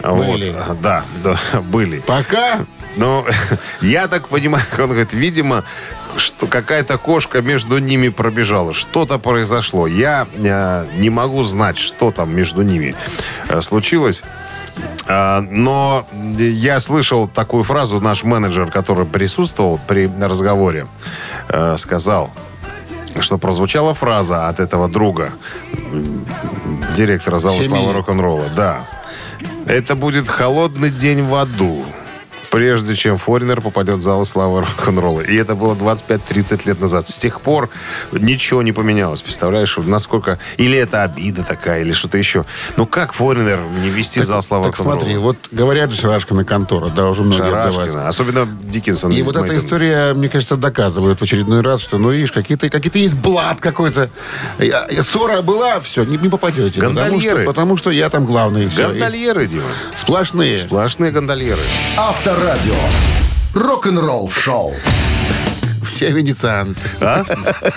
Были. 0.01 0.51
Вот, 0.51 0.81
да, 0.81 1.03
да, 1.23 1.39
были. 1.61 1.99
Пока 1.99 2.65
но 2.99 3.25
я 3.81 4.07
так 4.07 4.27
понимаю, 4.27 4.65
он 4.77 4.89
говорит, 4.89 5.13
видимо, 5.13 5.63
что 6.17 6.47
какая-то 6.47 6.97
кошка 6.97 7.41
между 7.41 7.79
ними 7.79 8.09
пробежала. 8.09 8.73
Что-то 8.73 9.17
произошло. 9.17 9.87
Я 9.87 10.27
э, 10.33 10.85
не 10.97 11.09
могу 11.09 11.43
знать, 11.43 11.77
что 11.77 12.11
там 12.11 12.35
между 12.35 12.61
ними 12.61 12.95
э, 13.47 13.61
случилось. 13.61 14.21
Э, 15.07 15.39
но 15.39 16.07
я 16.37 16.79
слышал 16.79 17.27
такую 17.27 17.63
фразу, 17.63 18.01
наш 18.01 18.23
менеджер, 18.23 18.69
который 18.69 19.05
присутствовал 19.05 19.79
при 19.87 20.11
разговоре, 20.21 20.87
э, 21.47 21.77
сказал, 21.77 22.31
что 23.21 23.37
прозвучала 23.37 23.93
фраза 23.93 24.49
от 24.49 24.59
этого 24.59 24.89
друга, 24.89 25.31
директора 26.95 27.39
зала 27.39 27.61
славы 27.61 27.93
рок-н-ролла. 27.93 28.49
Да. 28.55 28.85
Это 29.67 29.95
будет 29.95 30.27
холодный 30.27 30.89
день 30.89 31.21
в 31.21 31.33
аду 31.35 31.85
прежде 32.49 32.95
чем 32.95 33.17
Форинер 33.17 33.61
попадет 33.61 33.97
в 33.97 34.01
зал 34.01 34.25
славы 34.25 34.61
рок-н-ролла. 34.61 35.21
И 35.21 35.35
это 35.35 35.55
было 35.55 35.75
25-30 35.75 36.67
лет 36.67 36.79
назад. 36.79 37.07
С 37.07 37.15
тех 37.15 37.41
пор 37.41 37.69
ничего 38.11 38.61
не 38.61 38.71
поменялось. 38.71 39.21
Представляешь, 39.21 39.77
насколько... 39.77 40.39
Или 40.57 40.77
это 40.77 41.03
обида 41.03 41.43
такая, 41.43 41.81
или 41.81 41.93
что-то 41.93 42.17
еще. 42.17 42.45
Ну 42.77 42.85
как 42.85 43.13
Форинер 43.13 43.59
не 43.81 43.89
вести 43.89 44.19
так, 44.19 44.27
зал 44.27 44.41
славы 44.41 44.65
Так 44.65 44.77
смотри, 44.77 45.17
вот 45.17 45.37
говорят 45.51 45.91
же 45.91 46.01
Шарашкина 46.01 46.43
контора, 46.43 46.89
да, 46.89 47.09
уже 47.09 47.23
многие 47.23 47.51
Шарашкина. 47.51 48.07
Особенно 48.07 48.45
Диккенсон. 48.45 49.11
И 49.11 49.21
вот 49.21 49.35
эта 49.35 49.55
история, 49.57 50.13
мне 50.13 50.29
кажется, 50.29 50.55
доказывает 50.55 51.19
в 51.19 51.23
очередной 51.23 51.61
раз, 51.61 51.81
что, 51.81 51.97
ну, 51.97 52.11
видишь, 52.11 52.31
какие-то 52.31 52.69
какие 52.69 53.03
есть 53.03 53.15
блат 53.15 53.59
какой-то. 53.59 54.09
Ссора 55.03 55.41
была, 55.41 55.79
все, 55.79 56.03
не, 56.03 56.17
не 56.17 56.29
попадете. 56.29 56.81
Потому 56.81 57.19
что, 57.19 57.35
потому 57.45 57.77
что 57.77 57.91
я 57.91 58.09
там 58.09 58.25
главный. 58.25 58.67
Гондольеры, 58.67 59.45
Дима. 59.47 59.63
Сплошные. 59.95 60.57
Сплошные 60.57 61.11
гондольеры. 61.11 61.61
Автор 61.97 62.38
Авторадио. 62.39 62.75
Рок-н-ролл 63.53 64.31
шоу. 64.31 64.73
Все 65.85 66.09
венецианцы. 66.11 66.87
А? 67.01 67.25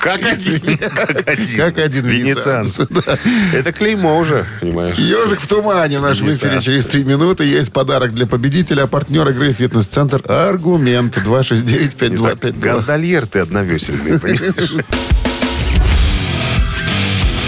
Как 0.00 0.24
один. 0.24 0.78
Как 0.78 1.26
один. 1.26 1.58
Как 1.58 1.78
один 1.78 2.04
венецианцы. 2.04 2.86
Да. 2.88 3.18
Это 3.52 3.72
клеймо 3.72 4.16
уже, 4.18 4.46
понимаешь. 4.60 4.94
Ежик 4.98 5.40
в 5.40 5.48
тумане 5.48 5.98
в 5.98 6.02
нашем 6.02 6.32
эфире 6.32 6.62
через 6.62 6.86
три 6.86 7.02
минуты. 7.02 7.44
Есть 7.44 7.72
подарок 7.72 8.12
для 8.12 8.24
победителя. 8.28 8.86
Партнер 8.86 9.28
игры 9.30 9.52
«Фитнес-центр» 9.52 10.22
«Аргумент» 10.30 11.16
269-5252. 11.16 12.60
Гондольер 12.60 13.26
ты 13.26 13.40
одновесельный, 13.40 14.20
понимаешь? 14.20 14.74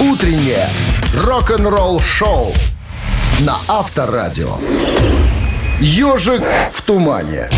Утреннее 0.00 0.68
рок-н-ролл 1.16 2.00
шоу 2.00 2.52
на 3.38 3.56
Авторадио. 3.68 4.58
«Ежик 5.80 6.42
в 6.70 6.82
тумане». 6.82 7.50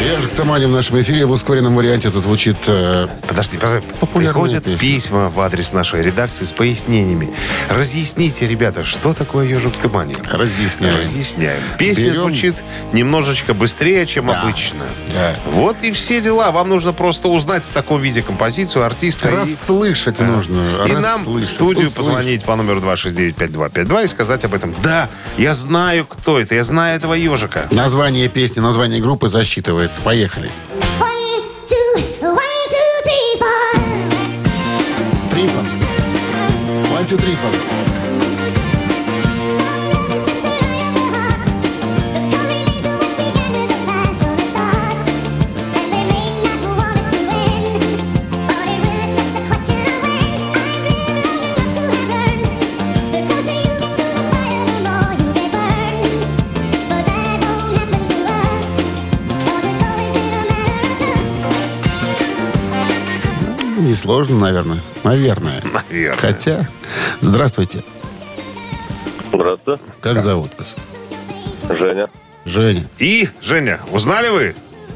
«Ежик 0.00 0.32
тумане» 0.32 0.66
в 0.66 0.70
нашем 0.70 0.98
эфире 1.02 1.26
в 1.26 1.30
ускоренном 1.30 1.76
варианте 1.76 2.08
зазвучит... 2.08 2.56
Э, 2.66 3.06
подожди, 3.28 3.58
подожди. 3.58 3.86
Приходят 4.14 4.64
песня. 4.64 4.78
письма 4.78 5.28
в 5.28 5.38
адрес 5.40 5.74
нашей 5.74 6.02
редакции 6.02 6.46
с 6.46 6.52
пояснениями. 6.52 7.30
Разъясните, 7.68 8.46
ребята, 8.46 8.82
что 8.82 9.12
такое 9.12 9.46
«Ежик 9.46 9.74
в 9.74 9.78
тумане». 9.78 10.14
Разъясняем. 10.30 10.98
Разъясняем. 10.98 11.62
Песня 11.78 12.04
Берем... 12.04 12.16
звучит 12.16 12.54
немножечко 12.94 13.52
быстрее, 13.52 14.06
чем 14.06 14.28
да. 14.28 14.40
обычно. 14.40 14.84
Да. 15.12 15.36
Вот 15.52 15.76
и 15.82 15.90
все 15.92 16.22
дела. 16.22 16.50
Вам 16.50 16.70
нужно 16.70 16.94
просто 16.94 17.28
узнать 17.28 17.62
в 17.62 17.68
таком 17.68 18.00
виде 18.00 18.22
композицию 18.22 18.86
артиста. 18.86 19.30
Расслышать 19.30 20.20
и... 20.20 20.24
нужно. 20.24 20.62
И 20.88 20.92
нам 20.92 21.24
в 21.24 21.44
студию 21.44 21.88
Услышать. 21.88 21.96
позвонить 21.96 22.44
по 22.44 22.56
номеру 22.56 22.80
269-5252 22.80 24.04
и 24.04 24.06
сказать 24.08 24.44
об 24.46 24.54
этом. 24.54 24.74
Да, 24.82 25.10
я 25.36 25.52
знаю, 25.52 26.06
кто 26.06 26.40
это. 26.40 26.54
Я 26.54 26.64
знаю 26.64 26.96
этого 26.96 27.12
ежика. 27.12 27.66
Название 27.70 28.28
песни, 28.28 28.60
название 28.60 29.02
группы 29.02 29.28
засчитывается 29.28 29.89
называется. 29.90 30.02
Поехали. 30.02 30.50
Трифон. 35.30 35.66
One, 36.92 37.06
two, 37.06 37.16
three, 37.16 37.34
four. 37.36 37.89
Несложно, 64.00 64.38
наверное. 64.38 64.80
Наверное. 65.04 65.62
Наверное. 65.74 66.16
Хотя... 66.16 66.66
Здравствуйте. 67.20 67.84
Здравствуйте. 69.30 69.82
Как 70.00 70.22
зовут 70.22 70.52
вас? 70.58 70.74
Женя. 71.68 72.08
Женя. 72.46 72.86
И, 72.98 73.28
Женя, 73.42 73.78
узнали 73.90 74.30
вы 74.30 74.54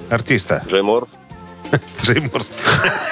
артиста? 0.08 0.64
Джеймор. 0.70 1.06
Джейморс. 2.02 2.50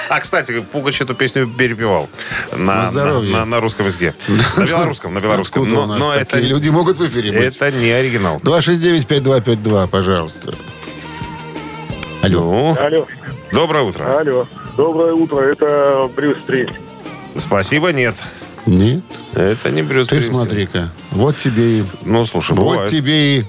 А, 0.09 0.19
кстати, 0.19 0.61
Пугач 0.61 0.99
эту 0.99 1.13
песню 1.13 1.47
перепевал 1.47 2.09
на, 2.51 2.89
на, 2.91 3.21
на, 3.21 3.45
на 3.45 3.59
русском 3.59 3.85
языке. 3.85 4.15
На 4.57 4.65
белорусском, 4.65 5.13
на 5.13 5.19
белорусском. 5.19 5.69
Но, 5.69 5.85
но 5.85 6.11
это 6.11 6.39
люди 6.39 6.69
могут 6.69 6.97
в 6.97 7.07
эфире 7.07 7.31
быть. 7.31 7.55
Это 7.55 7.71
не 7.71 7.91
оригинал. 7.91 8.39
269-5252, 8.39 9.87
пожалуйста. 9.89 10.55
Алло. 12.23 12.41
Ну, 12.41 12.77
Алло. 12.83 13.07
Доброе 13.51 13.83
утро. 13.83 14.19
Алло. 14.19 14.47
Доброе 14.77 15.13
утро, 15.13 15.39
это 15.41 16.09
Брюс 16.15 16.37
Спринг. 16.39 16.71
Спасибо, 17.35 17.91
нет. 17.91 18.15
Нет. 18.65 19.03
Это 19.35 19.71
не 19.71 19.81
Брюс 19.81 20.07
Ты 20.07 20.21
смотри-ка, 20.21 20.89
вот 21.11 21.37
тебе 21.37 21.79
и... 21.79 21.85
Ну, 22.03 22.23
слушай, 22.23 22.55
Вот 22.55 22.71
бывает. 22.71 22.89
тебе 22.89 23.39
и 23.39 23.45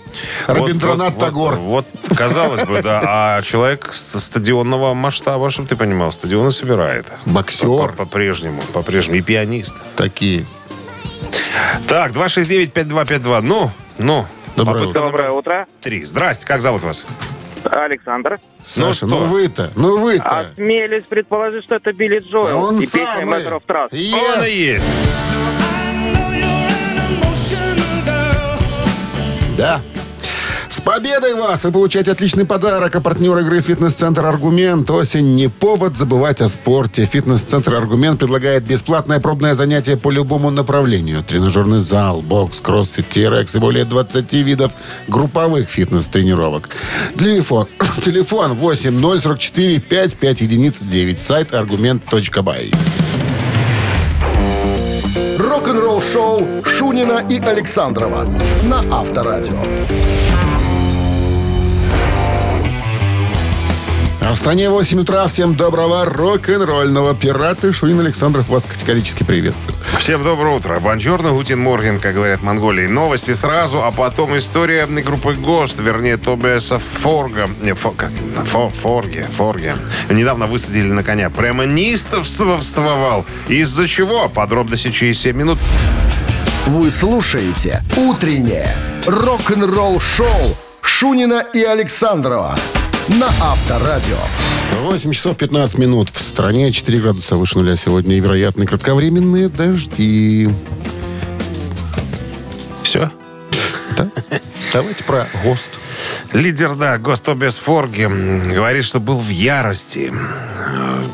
Рабиндранат 0.47 1.15
вот, 1.15 1.21
Тагор. 1.21 1.57
Вот, 1.57 1.87
вот, 2.09 2.19
казалось 2.19 2.65
бы, 2.67 2.83
да. 2.83 3.03
А 3.07 3.43
человек 3.43 3.91
стадионного 3.93 4.95
масштаба, 4.95 5.51
чтобы 5.51 5.69
ты 5.69 5.77
понимал, 5.77 6.11
стадионы 6.11 6.51
собирает. 6.51 7.07
Боксер. 7.27 7.93
По-прежнему, 7.93 8.63
по-прежнему. 8.73 9.19
И 9.19 9.23
пианист. 9.23 9.75
Такие. 9.97 10.47
Так, 11.87 12.13
269-5252. 12.13 13.41
Ну, 13.43 13.71
ну. 13.99 14.27
Доброе 14.57 14.87
утро. 14.87 15.01
Доброе 15.01 15.31
утро. 15.31 15.67
Три. 15.81 16.05
Здрасте, 16.05 16.47
как 16.47 16.61
зовут 16.61 16.83
вас? 16.83 17.07
Александр. 17.65 18.41
Ну 18.77 18.83
Саша, 18.83 18.95
что? 18.95 19.07
ну 19.07 19.25
вы-то, 19.27 19.71
ну 19.77 19.99
вы-то. 19.99 20.41
Осмелюсь 20.41 21.05
предположить, 21.05 21.65
что 21.65 21.77
это 21.77 21.93
Билли 21.93 22.19
Джоэл. 22.19 22.57
Он 22.59 22.81
и 22.81 22.87
самый. 22.87 23.41
песня 23.43 23.61
Trust. 23.67 23.91
Yes. 23.93 24.37
Он 24.37 24.45
и 24.45 24.51
есть. 24.51 24.85
Да. 29.57 29.81
Победой 30.85 31.35
вас! 31.35 31.65
Вы 31.65 31.73
получаете 31.73 32.13
отличный 32.13 32.45
подарок. 32.45 32.95
А 32.95 33.01
партнер 33.01 33.39
игры 33.39 33.63
«Фитнес-центр 33.63 34.27
Аргумент». 34.27 34.91
Осень 34.91 35.35
не 35.35 35.49
повод 35.49 35.97
забывать 35.97 36.43
о 36.43 36.49
спорте. 36.51 37.07
«Фитнес-центр 37.07 37.75
Аргумент» 37.75 38.19
предлагает 38.19 38.65
бесплатное 38.65 39.19
пробное 39.19 39.55
занятие 39.55 39.97
по 39.97 40.11
любому 40.11 40.51
направлению. 40.51 41.25
Тренажерный 41.25 41.81
зал, 41.81 42.21
бокс, 42.21 42.61
кроссфит, 42.61 43.07
TRX 43.09 43.57
и 43.57 43.59
более 43.61 43.87
20 43.87 44.31
видов 44.35 44.73
групповых 45.09 45.71
фитнес-тренировок. 45.71 46.69
Телефон, 47.19 47.67
телефон 48.03 48.53
8 48.53 49.21
044 49.21 49.81
55 49.81 50.41
единиц 50.43 50.79
9. 50.81 51.21
Сайт 51.21 51.55
аргумент.бай. 51.55 52.73
Рок-н-ролл 55.39 56.03
шоу 56.03 56.63
Шунина 56.63 57.25
и 57.31 57.39
Александрова 57.39 58.29
на 58.65 58.81
Авторадио. 58.93 59.63
А 64.27 64.33
в 64.33 64.39
стране 64.39 64.71
8 64.71 65.01
утра. 65.01 65.27
Всем 65.27 65.55
доброго 65.55 66.07
рок-н-ролльного. 66.07 67.15
Пираты 67.15 67.75
Шунин 67.75 68.01
Александров 68.01 68.49
вас 68.49 68.65
категорически 68.65 69.23
приветствуют. 69.23 69.77
Всем 69.99 70.25
доброе 70.25 70.57
утро. 70.57 70.81
Buongiorno, 70.81 71.33
Guten 71.33 71.61
Morgen, 71.61 72.01
как 72.01 72.15
говорят 72.15 72.41
в 72.41 72.43
Монголии. 72.43 72.87
Новости 72.87 73.35
сразу, 73.35 73.85
а 73.85 73.91
потом 73.91 74.35
история 74.39 74.87
группы 74.87 75.35
Ghost, 75.35 75.81
вернее, 75.81 76.17
Тобиаса 76.17 76.79
Форга. 76.79 77.51
Не, 77.61 77.75
фо, 77.75 77.91
как? 77.91 78.13
Фо, 78.47 78.71
Форге, 78.71 79.27
Форге. 79.31 79.77
Недавно 80.09 80.47
высадили 80.47 80.91
на 80.91 81.03
коня. 81.03 81.29
Прямо 81.29 81.67
неистовствовал. 81.67 83.27
Из-за 83.49 83.87
чего? 83.87 84.31
Подробности 84.31 84.91
через 84.91 85.21
7 85.21 85.37
минут. 85.37 85.59
Вы 86.67 86.91
слушаете 86.91 87.83
«Утреннее 87.95 88.75
рок-н-ролл-шоу» 89.07 90.57
Шунина 90.81 91.45
и 91.53 91.63
Александрова 91.63 92.57
на 93.09 93.27
Авторадио. 93.27 94.19
8 94.83 95.13
часов 95.13 95.37
15 95.37 95.79
минут. 95.79 96.11
В 96.11 96.21
стране 96.21 96.73
4 96.73 97.01
градуса 97.01 97.37
выше 97.37 97.59
нуля 97.59 97.77
сегодня. 97.77 98.17
И 98.17 98.21
вероятны 98.21 98.67
кратковременные 98.67 99.49
дожди. 99.49 100.49
Все? 102.83 103.11
Да? 103.97 104.11
Давайте 104.73 105.05
про 105.05 105.29
ГОСТ. 105.45 105.79
Лидер, 106.33 106.75
да, 106.75 106.99
Гостобес 106.99 107.59
Форги 107.61 108.07
говорит, 108.53 108.85
что 108.85 108.99
был 108.99 109.19
в 109.19 109.29
ярости, 109.29 110.13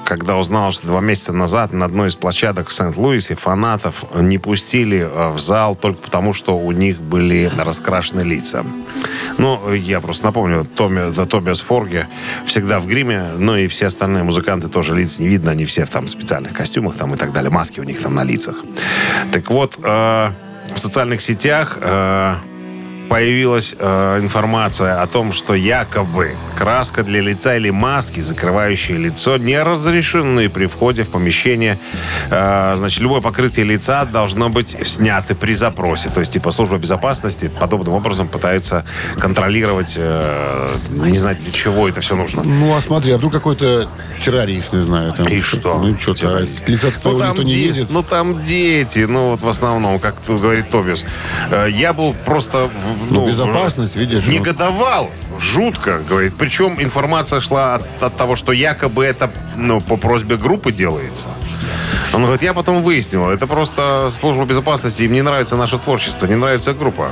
когда 0.05 0.37
узнал, 0.37 0.73
что 0.73 0.87
два 0.87 1.01
месяца 1.01 1.33
назад 1.33 1.73
на 1.73 1.85
одной 1.85 2.09
из 2.09 2.17
площадок 2.17 2.69
в 2.69 2.75
Сент-Луисе 2.75 3.35
фанатов 3.35 4.05
не 4.15 4.39
пустили 4.39 4.99
э, 4.99 5.33
в 5.33 5.39
зал 5.39 5.75
только 5.75 6.03
потому, 6.03 6.33
что 6.33 6.59
у 6.59 6.73
них 6.73 7.01
были 7.01 7.51
раскрашены 7.59 8.21
лица. 8.21 8.65
Ну, 9.39 9.73
я 9.73 10.01
просто 10.01 10.27
напомню, 10.27 10.65
Томми, 10.65 11.13
Тобиас 11.13 11.61
Форги 11.61 12.07
всегда 12.47 12.81
в 12.81 12.87
гриме, 12.87 13.31
ну 13.39 13.57
и 13.57 13.69
все 13.69 13.87
остальные 13.87 14.23
музыканты 14.23 14.69
тоже 14.69 14.95
лиц 14.95 15.19
не 15.19 15.29
видно, 15.29 15.53
они 15.53 15.65
все 15.65 15.87
там 15.87 16.07
в 16.07 16.11
специальных 16.11 16.53
костюмах 16.53 16.97
там 16.97 17.15
и 17.15 17.17
так 17.17 17.33
далее, 17.33 17.51
маски 17.51 17.81
у 17.81 17.85
них 17.85 18.03
там 18.03 18.15
на 18.15 18.25
лицах. 18.25 18.57
Так 19.33 19.51
вот, 19.51 19.79
э, 19.83 20.31
в 20.75 20.79
социальных 20.79 21.21
сетях 21.21 21.79
э, 21.81 22.37
появилась 23.11 23.75
э, 23.77 24.19
информация 24.23 25.03
о 25.03 25.07
том, 25.09 25.33
что 25.33 25.55
якобы 25.55 26.37
краска 26.57 27.03
для 27.03 27.21
лица 27.21 27.57
или 27.57 27.71
маски, 27.71 28.21
закрывающие 28.21 28.97
лицо, 28.99 29.37
не 29.37 29.61
разрешены 29.61 30.49
при 30.49 30.67
входе 30.67 31.03
в 31.03 31.09
помещение. 31.09 31.77
Э, 32.31 32.75
значит, 32.77 33.01
любое 33.01 33.21
покрытие 33.21 33.67
лица 33.67 34.05
должно 34.05 34.49
быть 34.49 34.77
снято 34.85 35.35
при 35.35 35.55
запросе. 35.55 36.09
То 36.09 36.21
есть, 36.21 36.35
типа, 36.35 36.53
служба 36.53 36.79
безопасности 36.79 37.51
подобным 37.59 37.95
образом 37.95 38.29
пытается 38.29 38.85
контролировать, 39.19 39.97
э, 39.99 40.69
не 40.91 41.19
знаю, 41.19 41.37
для 41.43 41.51
чего 41.51 41.89
это 41.89 42.01
все 42.01 42.15
нужно. 42.15 42.45
Ну, 42.45 42.77
а 42.77 42.81
смотри, 42.81 43.11
а 43.11 43.17
вдруг 43.17 43.33
какой-то 43.33 43.89
террорист, 44.21 44.73
не 44.73 44.83
знаю. 44.83 45.13
Там, 45.15 45.27
И 45.27 45.41
что? 45.41 45.81
Ну, 45.83 45.99
что-то. 45.99 46.21
Террорист. 46.21 46.69
Лица 46.69 46.93
Ну 47.03 47.19
там, 47.19 47.31
никто 47.31 47.43
не 47.43 47.51
де- 47.51 47.59
видит. 47.65 47.91
ну 47.91 48.05
там 48.05 48.45
дети, 48.45 49.01
ну 49.01 49.31
вот 49.31 49.41
в 49.41 49.49
основном, 49.49 49.99
как 49.99 50.15
тут 50.25 50.41
говорит 50.41 50.71
Тобис. 50.71 51.05
Э, 51.51 51.67
Я 51.69 51.93
был 51.93 52.15
просто... 52.25 52.71
в- 53.01 53.13
Ну, 53.13 53.27
безопасность, 53.29 53.97
видишь, 53.97 54.25
ну. 54.27 54.33
Негодовал. 54.33 55.11
Жутко, 55.39 56.01
говорит. 56.09 56.35
Причем 56.39 56.75
информация 56.81 57.41
шла 57.41 57.77
от, 57.77 58.03
от 58.03 58.17
того, 58.17 58.37
что 58.37 58.53
якобы 58.53 59.05
это 59.05 59.31
ну, 59.61 59.81
по 59.81 59.97
просьбе 59.97 60.37
группы 60.37 60.73
делается. 60.73 61.29
Он 62.13 62.23
говорит, 62.23 62.43
я 62.43 62.55
потом 62.55 62.83
выяснил, 62.83 63.29
это 63.31 63.47
просто 63.47 64.09
служба 64.11 64.45
безопасности, 64.45 65.03
им 65.05 65.13
не 65.13 65.23
нравится 65.23 65.57
наше 65.57 65.79
творчество, 65.79 66.27
не 66.27 66.35
нравится 66.35 66.73
группа. 66.75 67.11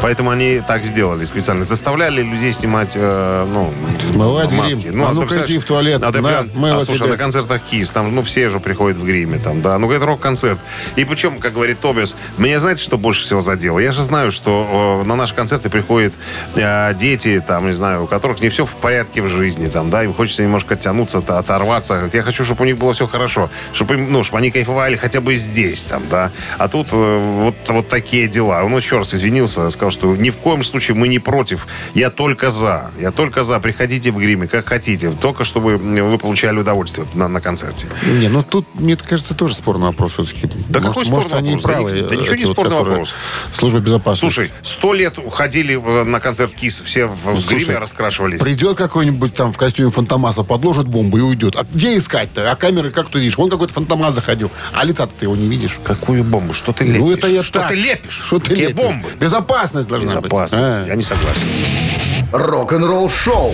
Поэтому 0.00 0.30
они 0.30 0.62
так 0.66 0.84
сделали 0.84 1.24
специально. 1.24 1.64
Заставляли 1.64 2.22
людей 2.22 2.52
снимать, 2.52 2.94
э, 2.96 3.46
ну, 3.52 3.72
Смывать 4.00 4.52
маски. 4.52 4.78
грим. 4.78 5.02
А 5.02 5.08
ты 5.08 5.14
ну-ка 5.14 5.44
иди 5.44 5.58
в 5.58 5.64
туалет, 5.64 6.02
а 6.02 6.12
ты 6.12 6.22
на, 6.22 6.28
прям- 6.28 6.64
а, 6.64 6.80
слушай, 6.80 7.00
тебе. 7.00 7.10
на 7.10 7.16
концертах 7.18 7.60
КИС, 7.70 7.90
там, 7.90 8.14
ну, 8.14 8.22
все 8.22 8.48
же 8.48 8.58
приходят 8.60 8.96
в 8.98 9.04
гриме, 9.04 9.38
там, 9.38 9.60
да. 9.60 9.76
Ну, 9.78 9.90
это 9.90 10.06
рок-концерт. 10.06 10.60
И 10.96 11.04
причем, 11.04 11.40
как 11.40 11.52
говорит 11.52 11.80
Тобиас, 11.80 12.16
меня 12.38 12.58
знаете, 12.60 12.82
что 12.82 12.96
больше 12.96 13.24
всего 13.24 13.40
задело? 13.42 13.78
Я 13.78 13.92
же 13.92 14.02
знаю, 14.02 14.32
что 14.32 15.00
э, 15.02 15.06
на 15.06 15.14
наши 15.16 15.34
концерты 15.34 15.68
приходят 15.68 16.14
э, 16.54 16.94
дети, 16.94 17.42
там, 17.46 17.66
не 17.66 17.72
знаю, 17.74 18.04
у 18.04 18.06
которых 18.06 18.40
не 18.40 18.48
все 18.48 18.64
в 18.64 18.70
порядке 18.76 19.20
в 19.20 19.28
жизни, 19.28 19.68
там, 19.68 19.90
да, 19.90 20.04
им 20.04 20.14
хочется 20.14 20.42
немножко 20.42 20.74
оттянуться, 20.74 21.20
то- 21.20 21.42
оторваться. 21.88 21.94
Говорит, 21.94 22.14
Я 22.14 22.22
хочу, 22.22 22.44
чтобы 22.44 22.62
у 22.62 22.66
них 22.66 22.78
было 22.78 22.92
все 22.92 23.06
хорошо, 23.06 23.50
чтобы, 23.72 23.94
им, 23.94 24.12
ну, 24.12 24.24
чтобы 24.24 24.38
они 24.38 24.50
кайфовали 24.50 24.96
хотя 24.96 25.20
бы 25.20 25.36
здесь, 25.36 25.84
там, 25.84 26.02
да. 26.10 26.30
А 26.58 26.68
тут 26.68 26.88
э, 26.92 27.42
вот, 27.42 27.54
вот 27.68 27.88
такие 27.88 28.28
дела. 28.28 28.62
Он 28.64 28.76
еще 28.76 28.98
раз 28.98 29.14
извинился, 29.14 29.68
сказал, 29.70 29.90
что 29.90 30.16
ни 30.16 30.30
в 30.30 30.36
коем 30.36 30.62
случае 30.62 30.96
мы 30.96 31.08
не 31.08 31.18
против, 31.18 31.66
я 31.94 32.10
только 32.10 32.50
за. 32.50 32.90
Я 33.00 33.10
только 33.10 33.42
за. 33.42 33.60
Приходите 33.60 34.10
в 34.10 34.18
гриме, 34.18 34.46
как 34.46 34.66
хотите, 34.66 35.10
только 35.10 35.44
чтобы 35.44 35.76
вы 35.76 36.18
получали 36.18 36.58
удовольствие 36.58 37.06
на, 37.14 37.28
на 37.28 37.40
концерте. 37.40 37.86
Не, 38.18 38.28
ну 38.28 38.42
тут, 38.42 38.66
мне 38.74 38.96
кажется, 38.96 39.34
тоже 39.34 39.54
спорный 39.54 39.86
вопрос 39.86 40.12
все-таки. 40.12 40.48
Да 40.68 40.80
может, 40.80 40.94
какой 40.94 41.04
может, 41.06 41.28
спорный 41.28 41.38
они 41.38 41.56
вопрос? 41.56 41.62
Да 41.62 41.72
правы. 41.72 41.90
ни- 41.92 42.08
да 42.08 42.14
э, 42.14 42.18
ничего 42.18 42.34
не 42.34 42.44
вот, 42.44 42.52
спорный 42.52 42.76
вопрос. 42.76 43.14
Служба 43.52 43.80
безопасности. 43.80 44.20
Слушай, 44.20 44.50
сто 44.62 44.92
лет 44.94 45.14
ходили 45.30 45.74
э, 45.74 46.04
на 46.04 46.20
концерт 46.20 46.54
КИС, 46.54 46.80
все 46.80 47.06
в, 47.06 47.14
в 47.14 47.40
Слушай, 47.40 47.64
гриме 47.64 47.78
раскрашивались. 47.78 48.40
Придет 48.40 48.76
какой-нибудь 48.76 49.34
там 49.34 49.52
в 49.52 49.56
костюме 49.56 49.90
Фантомаса, 49.90 50.42
подложит 50.42 50.86
бомбу 50.86 51.18
и 51.18 51.20
уйдет. 51.20 51.56
А 51.56 51.64
где 51.78 51.96
искать-то? 51.96 52.50
А 52.50 52.56
камеры 52.56 52.90
как 52.90 53.08
ты 53.08 53.20
видишь? 53.20 53.38
Вон 53.38 53.48
какой-то 53.50 53.72
Фантомас 53.72 54.12
заходил. 54.14 54.50
А 54.72 54.82
лица 54.84 55.06
ты 55.06 55.26
его 55.26 55.36
не 55.36 55.46
видишь. 55.46 55.78
Какую 55.84 56.24
бомбу? 56.24 56.52
Что 56.52 56.72
ты 56.72 56.84
лепишь? 56.84 57.00
Ну, 57.00 57.12
это 57.12 57.28
я 57.28 57.42
Что 57.44 57.60
так. 57.60 57.68
ты 57.68 57.76
лепишь? 57.76 58.20
Что 58.26 58.40
ты 58.40 58.50
Какие 58.50 58.66
лепишь? 58.66 58.76
бомбы? 58.84 59.08
Безопасность 59.20 59.88
должна 59.88 60.16
Безопасность. 60.16 60.52
быть. 60.80 60.84
А. 60.84 60.86
Я 60.88 60.94
не 60.96 61.02
согласен. 61.04 62.28
Рок-н-ролл-шоу 62.32 63.52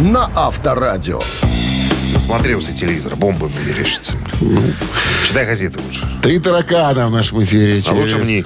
на 0.00 0.28
Авторадио. 0.34 1.20
Насмотрелся 2.24 2.72
телевизора, 2.72 3.16
бомбы 3.16 3.50
мерещатся. 3.66 4.14
Читай 5.26 5.44
газеты 5.44 5.78
лучше. 5.78 6.08
Три 6.22 6.38
таракана 6.38 7.08
в 7.08 7.10
нашем 7.10 7.44
эфире. 7.44 7.82
А 7.86 7.92
лучше 7.92 8.14
Через 8.14 8.26
мне. 8.26 8.44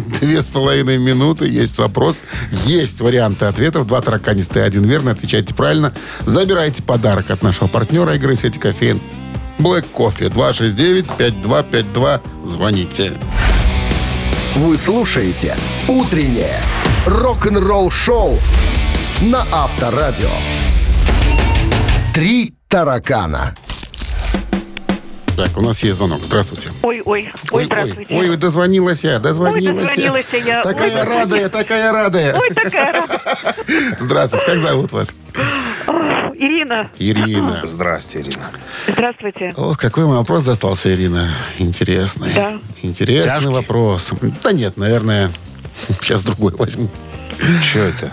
Две 0.20 0.42
с 0.42 0.48
половиной 0.48 0.98
минуты. 0.98 1.46
Есть 1.46 1.78
вопрос. 1.78 2.24
Есть 2.64 3.00
варианты 3.00 3.44
ответов. 3.44 3.86
Два 3.86 4.00
тараканистые, 4.00 4.64
один 4.64 4.82
верный. 4.82 5.12
Отвечайте 5.12 5.54
правильно. 5.54 5.94
Забирайте 6.22 6.82
подарок 6.82 7.30
от 7.30 7.42
нашего 7.42 7.68
партнера 7.68 8.16
игры 8.16 8.34
«Сети 8.34 8.58
кофеин». 8.58 9.00
Блэк 9.60 9.84
кофе. 9.92 10.24
269-5252. 10.26 12.20
Звоните. 12.44 13.12
Вы 14.56 14.76
слушаете 14.76 15.56
«Утреннее 15.86 16.60
рок-н-ролл-шоу» 17.06 18.36
на 19.20 19.46
Авторадио. 19.52 20.30
Три 22.12 22.54
таракана. 22.74 23.54
Так, 25.36 25.56
у 25.56 25.60
нас 25.60 25.80
есть 25.84 25.96
звонок. 25.96 26.18
Здравствуйте. 26.24 26.70
Ой, 26.82 27.02
ой, 27.04 27.30
ой, 27.52 27.66
здравствуйте. 27.66 28.16
Ой, 28.16 28.30
ой, 28.30 28.36
дозвонилась 28.36 29.04
я, 29.04 29.20
дозвонилась, 29.20 29.90
Ой, 29.90 29.96
дозвонилась 29.96 30.26
я. 30.44 30.62
Такая 30.64 30.86
Ой, 30.86 30.90
здравствуйте. 30.90 31.20
радая, 31.22 31.48
такая 31.50 31.92
радая. 31.92 32.34
Ой, 32.34 32.50
такая 32.50 32.92
рада. 32.92 33.20
Здравствуйте, 34.00 34.46
как 34.46 34.58
зовут 34.58 34.90
вас? 34.90 35.14
Ирина, 36.36 36.90
Ирина. 36.98 37.60
Здрасте, 37.62 38.22
Ирина. 38.22 38.50
здравствуйте. 38.88 39.54
Ох, 39.56 39.78
какой 39.78 40.06
вам 40.06 40.16
вопрос 40.16 40.42
достался, 40.42 40.92
Ирина. 40.92 41.30
Интересный. 41.58 42.34
Да. 42.34 42.58
Интересный 42.82 43.30
Тяжкий? 43.30 43.50
вопрос. 43.50 44.12
Да 44.42 44.50
нет, 44.50 44.76
наверное, 44.76 45.30
сейчас 46.00 46.24
другой 46.24 46.52
возьму. 46.56 46.90
Что 47.62 47.78
это? 47.78 48.12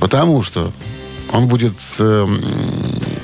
Потому 0.00 0.42
что 0.42 0.72
он 1.32 1.46
будет 1.46 1.80
с, 1.80 2.00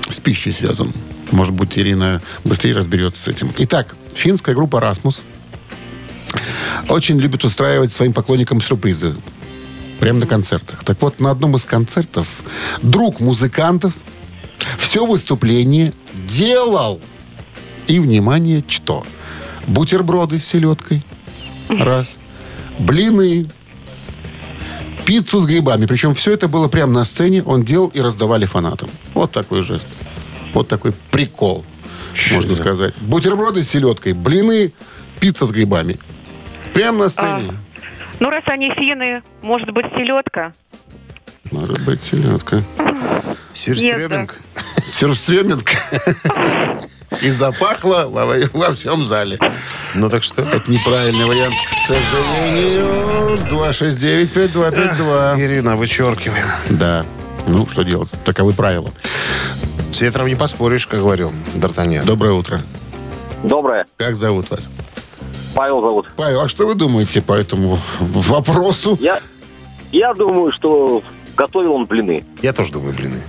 с 0.08 0.18
пищей 0.18 0.52
связан. 0.52 0.92
Может 1.30 1.52
быть, 1.52 1.78
Ирина 1.78 2.22
быстрее 2.44 2.74
разберется 2.74 3.22
с 3.22 3.28
этим. 3.28 3.52
Итак, 3.58 3.94
финская 4.14 4.54
группа 4.54 4.80
«Расмус» 4.80 5.20
очень 6.88 7.18
любит 7.18 7.44
устраивать 7.44 7.92
своим 7.92 8.12
поклонникам 8.12 8.60
сюрпризы. 8.60 9.14
Прямо 10.00 10.20
на 10.20 10.26
концертах. 10.26 10.84
Так 10.84 11.00
вот, 11.02 11.20
на 11.20 11.30
одном 11.30 11.56
из 11.56 11.64
концертов 11.64 12.28
друг 12.82 13.20
музыкантов 13.20 13.92
все 14.78 15.04
выступление 15.06 15.92
делал. 16.26 17.00
И, 17.86 17.98
внимание, 17.98 18.62
что? 18.68 19.04
Бутерброды 19.66 20.38
с 20.38 20.46
селедкой. 20.46 21.04
Раз. 21.68 22.18
Блины. 22.78 23.48
Пиццу 25.08 25.40
с 25.40 25.46
грибами. 25.46 25.86
Причем 25.86 26.14
все 26.14 26.34
это 26.34 26.48
было 26.48 26.68
прямо 26.68 26.92
на 26.92 27.04
сцене. 27.04 27.42
Он 27.42 27.62
делал 27.62 27.88
и 27.88 28.00
раздавали 28.02 28.44
фанатам. 28.44 28.90
Вот 29.14 29.32
такой 29.32 29.62
жест. 29.62 29.88
Вот 30.52 30.68
такой 30.68 30.92
прикол, 31.10 31.64
можно 32.30 32.54
сказать. 32.54 32.94
Бутерброды 32.98 33.62
с 33.62 33.70
селедкой, 33.70 34.12
блины, 34.12 34.74
пицца 35.18 35.46
с 35.46 35.50
грибами. 35.50 35.98
Прямо 36.74 37.04
на 37.04 37.08
сцене. 37.08 37.58
Ну, 38.20 38.28
раз 38.28 38.42
они 38.48 38.70
финны, 38.70 39.22
может 39.40 39.70
быть, 39.70 39.86
селедка? 39.96 40.52
Может 41.52 41.82
быть, 41.86 42.02
селедка. 42.02 42.62
Сюрстрёминг? 43.54 44.36
Сюрстрёминг. 44.86 45.70
И 47.22 47.30
запахло 47.30 48.06
во, 48.08 48.26
во 48.52 48.74
всем 48.74 49.06
зале. 49.06 49.38
Ну 49.94 50.08
так 50.10 50.22
что? 50.22 50.42
Это 50.42 50.70
неправильный 50.70 51.24
вариант, 51.24 51.54
к 51.68 51.72
сожалению. 51.86 53.38
269-5252. 53.48 55.40
Ирина, 55.40 55.76
вычеркиваем. 55.76 56.46
Да. 56.70 57.04
Ну, 57.46 57.66
что 57.66 57.82
делать? 57.82 58.10
Таковы 58.24 58.52
правила. 58.52 58.90
С 59.90 60.00
ветром 60.00 60.26
не 60.28 60.34
поспоришь, 60.34 60.86
как 60.86 61.00
говорил 61.00 61.32
Д'Артаньян. 61.54 62.04
Доброе 62.04 62.34
утро. 62.34 62.60
Доброе. 63.42 63.86
Как 63.96 64.16
зовут 64.16 64.50
вас? 64.50 64.68
Павел 65.54 65.80
зовут. 65.80 66.06
Павел, 66.16 66.42
а 66.42 66.48
что 66.48 66.66
вы 66.66 66.74
думаете 66.74 67.22
по 67.22 67.32
этому 67.32 67.78
вопросу? 68.00 68.98
Я, 69.00 69.20
я 69.92 70.12
думаю, 70.14 70.52
что 70.52 71.02
готовил 71.36 71.72
он 71.72 71.86
блины. 71.86 72.24
Я 72.42 72.52
тоже 72.52 72.72
думаю, 72.72 72.92
блины. 72.94 73.22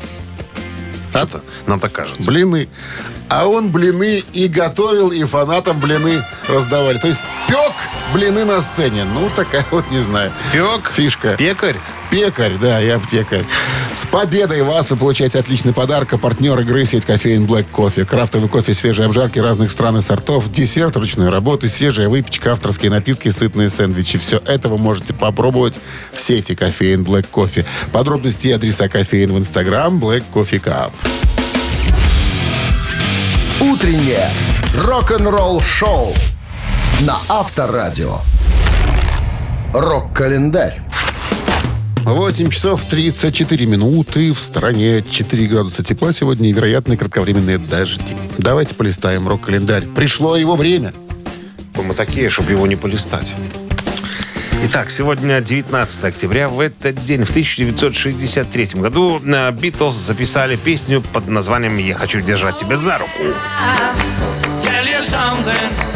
А 1.14 1.24
Это 1.24 1.42
нам 1.66 1.80
так 1.80 1.92
кажется. 1.92 2.30
Блины. 2.30 2.68
А 3.30 3.48
он 3.48 3.70
блины 3.70 4.24
и 4.34 4.48
готовил, 4.48 5.12
и 5.12 5.24
фанатам 5.24 5.80
блины 5.80 6.24
раздавали. 6.48 6.98
То 6.98 7.08
есть 7.08 7.22
пек 7.48 7.74
блины 8.14 8.44
на 8.44 8.60
сцене. 8.62 9.04
Ну, 9.04 9.30
такая 9.36 9.66
вот, 9.72 9.90
не 9.92 10.00
знаю, 10.00 10.32
Пек, 10.52 10.92
фишка. 10.92 11.36
пекарь. 11.38 11.78
Пекарь, 12.10 12.54
да, 12.60 12.82
и 12.82 12.90
аптекарь. 12.90 13.46
С 13.94 14.04
победой 14.08 14.64
вас 14.64 14.90
вы 14.90 14.98
получаете 14.98 15.38
отличный 15.38 15.74
подарок. 15.74 16.12
А 16.14 16.18
партнер 16.18 16.60
игры 16.60 16.84
сеть 16.86 17.06
кофеин 17.06 17.46
Black 17.46 17.68
Coffee. 17.72 18.04
Крафтовый 18.04 18.50
кофе, 18.50 18.74
свежие 18.74 19.06
обжарки 19.06 19.38
разных 19.38 19.70
стран 19.70 19.98
и 19.98 20.02
сортов, 20.02 20.52
десерт 20.52 20.98
ручной 20.98 21.30
работы, 21.30 21.68
свежая 21.70 22.10
выпечка, 22.10 22.54
авторские 22.54 22.90
напитки, 22.90 23.30
сытные 23.30 23.70
сэндвичи. 23.70 24.18
Все 24.18 24.42
это 24.44 24.70
вы 24.70 24.80
можете 24.80 25.14
попробовать 25.14 25.76
в 26.12 26.20
сети 26.20 26.56
кофеин 26.56 27.04
Black 27.04 27.28
Coffee. 27.32 27.64
Подробности 27.92 28.48
и 28.48 28.52
адреса 28.54 28.90
кофеин 28.90 29.32
в 29.32 29.38
инстаграм 29.38 30.04
Black 30.04 30.24
Coffee 30.34 30.60
Cup. 30.64 30.92
Утреннее 33.80 34.30
рок-н-ролл-шоу 34.76 36.14
на 37.08 37.18
Авторадио. 37.30 38.18
Рок-календарь. 39.74 40.82
8 42.04 42.50
часов 42.50 42.84
34 42.84 43.66
минуты. 43.66 44.34
В 44.34 44.40
стране 44.42 45.02
4 45.02 45.46
градуса 45.48 45.82
тепла 45.82 46.12
сегодня 46.12 46.50
и 46.50 46.52
вероятные 46.52 46.98
кратковременные 46.98 47.58
дожди. 47.58 48.18
Давайте 48.38 48.76
полистаем 48.76 49.30
рок-календарь. 49.30 49.86
Пришло 49.86 50.36
его 50.36 50.58
время. 50.58 50.94
Мы 51.76 51.94
такие, 51.94 52.30
чтобы 52.30 52.52
его 52.52 52.68
не 52.68 52.76
полистать. 52.76 53.34
Итак, 54.66 54.92
сегодня 54.92 55.40
19 55.40 56.04
октября. 56.04 56.50
В 56.50 56.60
этот 56.60 57.04
день, 57.06 57.24
в 57.24 57.30
1963 57.30 58.82
году, 58.82 59.22
э, 59.26 59.52
Битлз 59.52 59.96
записали 59.96 60.58
песню 60.58 61.02
под 61.02 61.28
названием 61.28 61.78
«Я 61.78 61.96
хочу 61.96 62.22
держать 62.22 62.58
тебя 62.58 62.76
за 62.78 62.98
руку». 62.98 63.24
tell. 65.10 65.89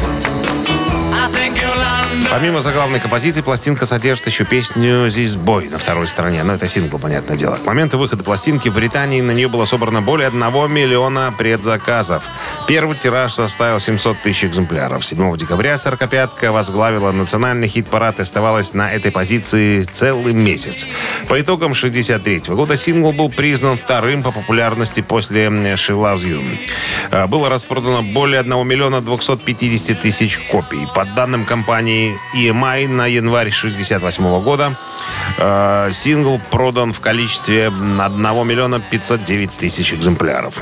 Помимо 2.29 2.61
заглавной 2.61 2.99
композиции, 2.99 3.41
пластинка 3.41 3.85
содержит 3.85 4.27
еще 4.27 4.43
песню 4.43 5.07
«This 5.07 5.37
Boy» 5.37 5.69
на 5.69 5.77
второй 5.77 6.07
стороне. 6.07 6.43
Но 6.43 6.53
это 6.53 6.67
сингл, 6.67 6.99
понятное 6.99 7.37
дело. 7.37 7.55
К 7.55 7.65
моменту 7.65 7.97
выхода 7.97 8.23
пластинки 8.23 8.69
в 8.69 8.73
Британии 8.73 9.21
на 9.21 9.31
нее 9.31 9.47
было 9.47 9.65
собрано 9.65 10.01
более 10.01 10.27
1 10.27 10.39
миллиона 10.71 11.33
предзаказов. 11.37 12.23
Первый 12.67 12.97
тираж 12.97 13.33
составил 13.33 13.79
700 13.79 14.21
тысяч 14.21 14.45
экземпляров. 14.45 15.05
7 15.05 15.37
декабря 15.37 15.77
«Сорокопятка» 15.77 16.51
возглавила 16.51 17.11
национальный 17.11 17.67
хит-парад 17.67 18.19
и 18.19 18.23
оставалась 18.23 18.73
на 18.73 18.91
этой 18.91 19.11
позиции 19.11 19.83
целый 19.83 20.33
месяц. 20.33 20.87
По 21.29 21.39
итогам 21.39 21.73
63 21.73 22.41
года 22.47 22.77
сингл 22.77 23.13
был 23.13 23.29
признан 23.29 23.77
вторым 23.77 24.23
по 24.23 24.31
популярности 24.31 25.01
после 25.01 25.45
«She 25.45 25.95
Loves 25.95 26.23
You». 26.23 26.43
А, 27.11 27.27
Было 27.27 27.49
распродано 27.49 28.01
более 28.01 28.39
1 28.41 28.67
миллиона 28.67 29.01
250 29.01 29.99
тысяч 29.99 30.39
копий. 30.51 30.87
По 30.93 31.05
данным 31.05 31.45
компании 31.45 32.02
EMI 32.35 32.87
на 32.87 33.07
январь 33.07 33.51
68 33.51 34.41
года 34.41 34.75
э, 35.37 35.89
сингл 35.93 36.39
продан 36.51 36.93
в 36.93 36.99
количестве 36.99 37.67
1 37.67 37.97
миллиона 38.47 38.79
509 38.79 39.51
тысяч 39.51 39.93
экземпляров. 39.93 40.61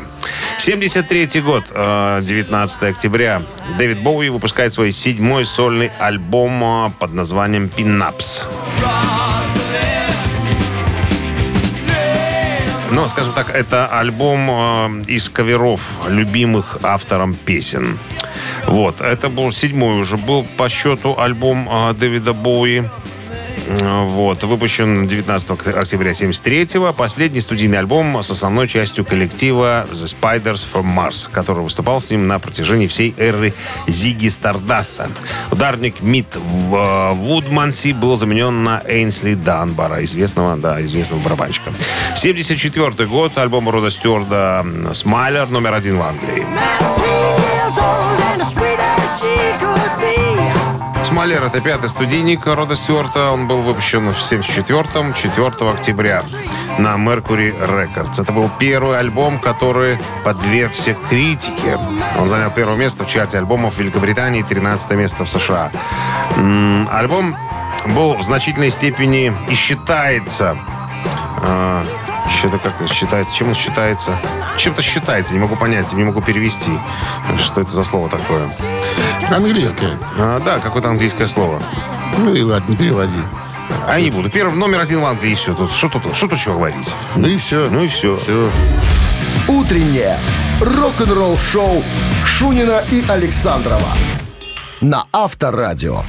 73 0.57 1.41
год, 1.41 1.65
э, 1.71 2.21
19 2.23 2.83
октября, 2.83 3.41
Дэвид 3.77 4.01
Боуи 4.03 4.29
выпускает 4.29 4.73
свой 4.73 4.91
седьмой 4.91 5.45
сольный 5.45 5.91
альбом 5.99 6.63
э, 6.63 6.91
под 6.99 7.13
названием 7.13 7.69
«Пинапс». 7.69 8.43
Но, 12.91 13.07
скажем 13.07 13.33
так, 13.33 13.49
это 13.49 13.87
альбом 13.87 14.49
э, 14.49 15.03
из 15.07 15.29
каверов 15.29 15.81
любимых 16.09 16.79
автором 16.83 17.35
песен. 17.35 17.97
Вот, 18.71 19.01
это 19.01 19.27
был 19.27 19.51
седьмой 19.51 19.99
уже 19.99 20.15
был 20.15 20.45
по 20.55 20.69
счету 20.69 21.19
альбом 21.19 21.67
э, 21.69 21.93
Дэвида 21.93 22.31
Боуи. 22.31 22.83
Вот, 23.67 24.43
выпущен 24.43 25.07
19 25.07 25.51
октября 25.51 26.11
73-го. 26.11 26.93
Последний 26.93 27.41
студийный 27.41 27.79
альбом 27.79 28.23
с 28.23 28.31
основной 28.31 28.67
частью 28.67 29.05
коллектива 29.05 29.87
The 29.91 30.05
Spiders 30.05 30.65
from 30.73 30.95
Mars, 30.95 31.29
который 31.31 31.63
выступал 31.63 32.01
с 32.01 32.11
ним 32.11 32.27
на 32.27 32.39
протяжении 32.39 32.87
всей 32.87 33.13
эры 33.17 33.53
Зиги 33.87 34.29
Стардаста. 34.29 35.09
Ударник 35.51 36.01
Мит 36.01 36.27
э, 36.35 37.13
Вудманси 37.13 37.91
был 37.91 38.15
заменен 38.15 38.63
на 38.63 38.81
Эйнсли 38.87 39.33
Данбара, 39.33 40.01
известного, 40.05 40.55
да, 40.55 40.81
известного 40.81 41.19
барабанщика. 41.21 41.73
74 42.15 43.05
год, 43.09 43.37
альбом 43.37 43.69
Рода 43.69 43.91
Стюарда 43.91 44.65
«Смайлер» 44.93 45.49
номер 45.49 45.73
один 45.73 45.97
в 45.97 46.01
Англии. 46.01 46.45
Смолер— 51.03 51.43
это 51.45 51.59
пятый 51.59 51.89
студийник 51.89 52.45
Рода 52.45 52.75
Стюарта. 52.75 53.31
Он 53.31 53.47
был 53.47 53.63
выпущен 53.63 54.13
в 54.13 54.17
74-м, 54.17 55.13
4 55.13 55.47
октября 55.69 56.23
на 56.77 56.95
Mercury 56.95 57.53
Records. 57.59 58.21
Это 58.21 58.31
был 58.31 58.49
первый 58.59 58.97
альбом, 58.97 59.37
который 59.37 59.99
подвергся 60.23 60.95
критике. 61.09 61.77
Он 62.17 62.27
занял 62.27 62.49
первое 62.49 62.77
место 62.77 63.03
в 63.03 63.07
чарте 63.07 63.37
альбомов 63.37 63.77
Великобритании 63.77 64.39
и 64.39 64.43
13 64.43 64.91
место 64.91 65.25
в 65.25 65.29
США. 65.29 65.71
Альбом 66.89 67.35
был 67.87 68.15
в 68.15 68.23
значительной 68.23 68.71
степени 68.71 69.33
и 69.49 69.55
считается... 69.55 70.57
а, 71.43 71.85
Что-то 72.37 72.57
как-то 72.57 72.91
считается. 72.91 73.35
Чем 73.35 73.49
он 73.49 73.55
считается? 73.55 74.17
Чем-то 74.57 74.81
считается. 74.81 75.33
Не 75.33 75.39
могу 75.39 75.55
понять, 75.55 75.91
не 75.93 76.03
могу 76.03 76.21
перевести. 76.21 76.71
Что 77.37 77.61
это 77.61 77.71
за 77.71 77.83
слово 77.83 78.09
такое? 78.09 78.49
Английское. 79.29 79.97
А, 80.17 80.39
да, 80.43 80.59
какое-то 80.59 80.89
английское 80.89 81.27
слово. 81.27 81.61
Ну 82.17 82.33
и 82.33 82.41
ладно, 82.41 82.75
переводи. 82.75 83.11
А 83.87 83.97
я 83.97 84.05
не 84.05 84.11
буду. 84.11 84.29
Первый 84.29 84.55
номер 84.55 84.79
один 84.79 85.01
в 85.01 85.05
Англии, 85.05 85.31
и 85.31 85.35
все. 85.35 85.53
Тут, 85.53 85.71
что 85.71 85.89
тут, 85.89 86.15
что 86.15 86.27
тут 86.27 86.37
еще 86.37 86.53
говорить? 86.53 86.93
Ну 87.15 87.27
и 87.27 87.37
все. 87.37 87.69
Ну 87.69 87.83
и 87.83 87.87
все. 87.87 88.17
Все. 88.17 88.49
Утреннее 89.47 90.17
рок-н-ролл-шоу 90.59 91.83
Шунина 92.25 92.83
и 92.91 93.03
Александрова 93.07 93.89
на 94.81 95.05
Авторадио. 95.11 96.03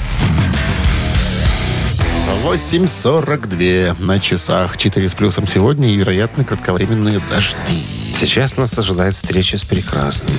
8.42 2.45 3.97
на 4.05 4.18
часах. 4.21 4.77
4 4.77 5.09
с 5.09 5.14
плюсом 5.14 5.47
сегодня 5.47 5.88
и, 5.90 5.97
вероятно, 5.97 6.45
кратковременные 6.45 7.21
дожди. 7.31 7.85
Сейчас 8.14 8.57
нас 8.57 8.79
ожидает 8.79 9.14
встреча 9.14 9.59
с 9.59 9.64
прекрасным. 9.64 10.33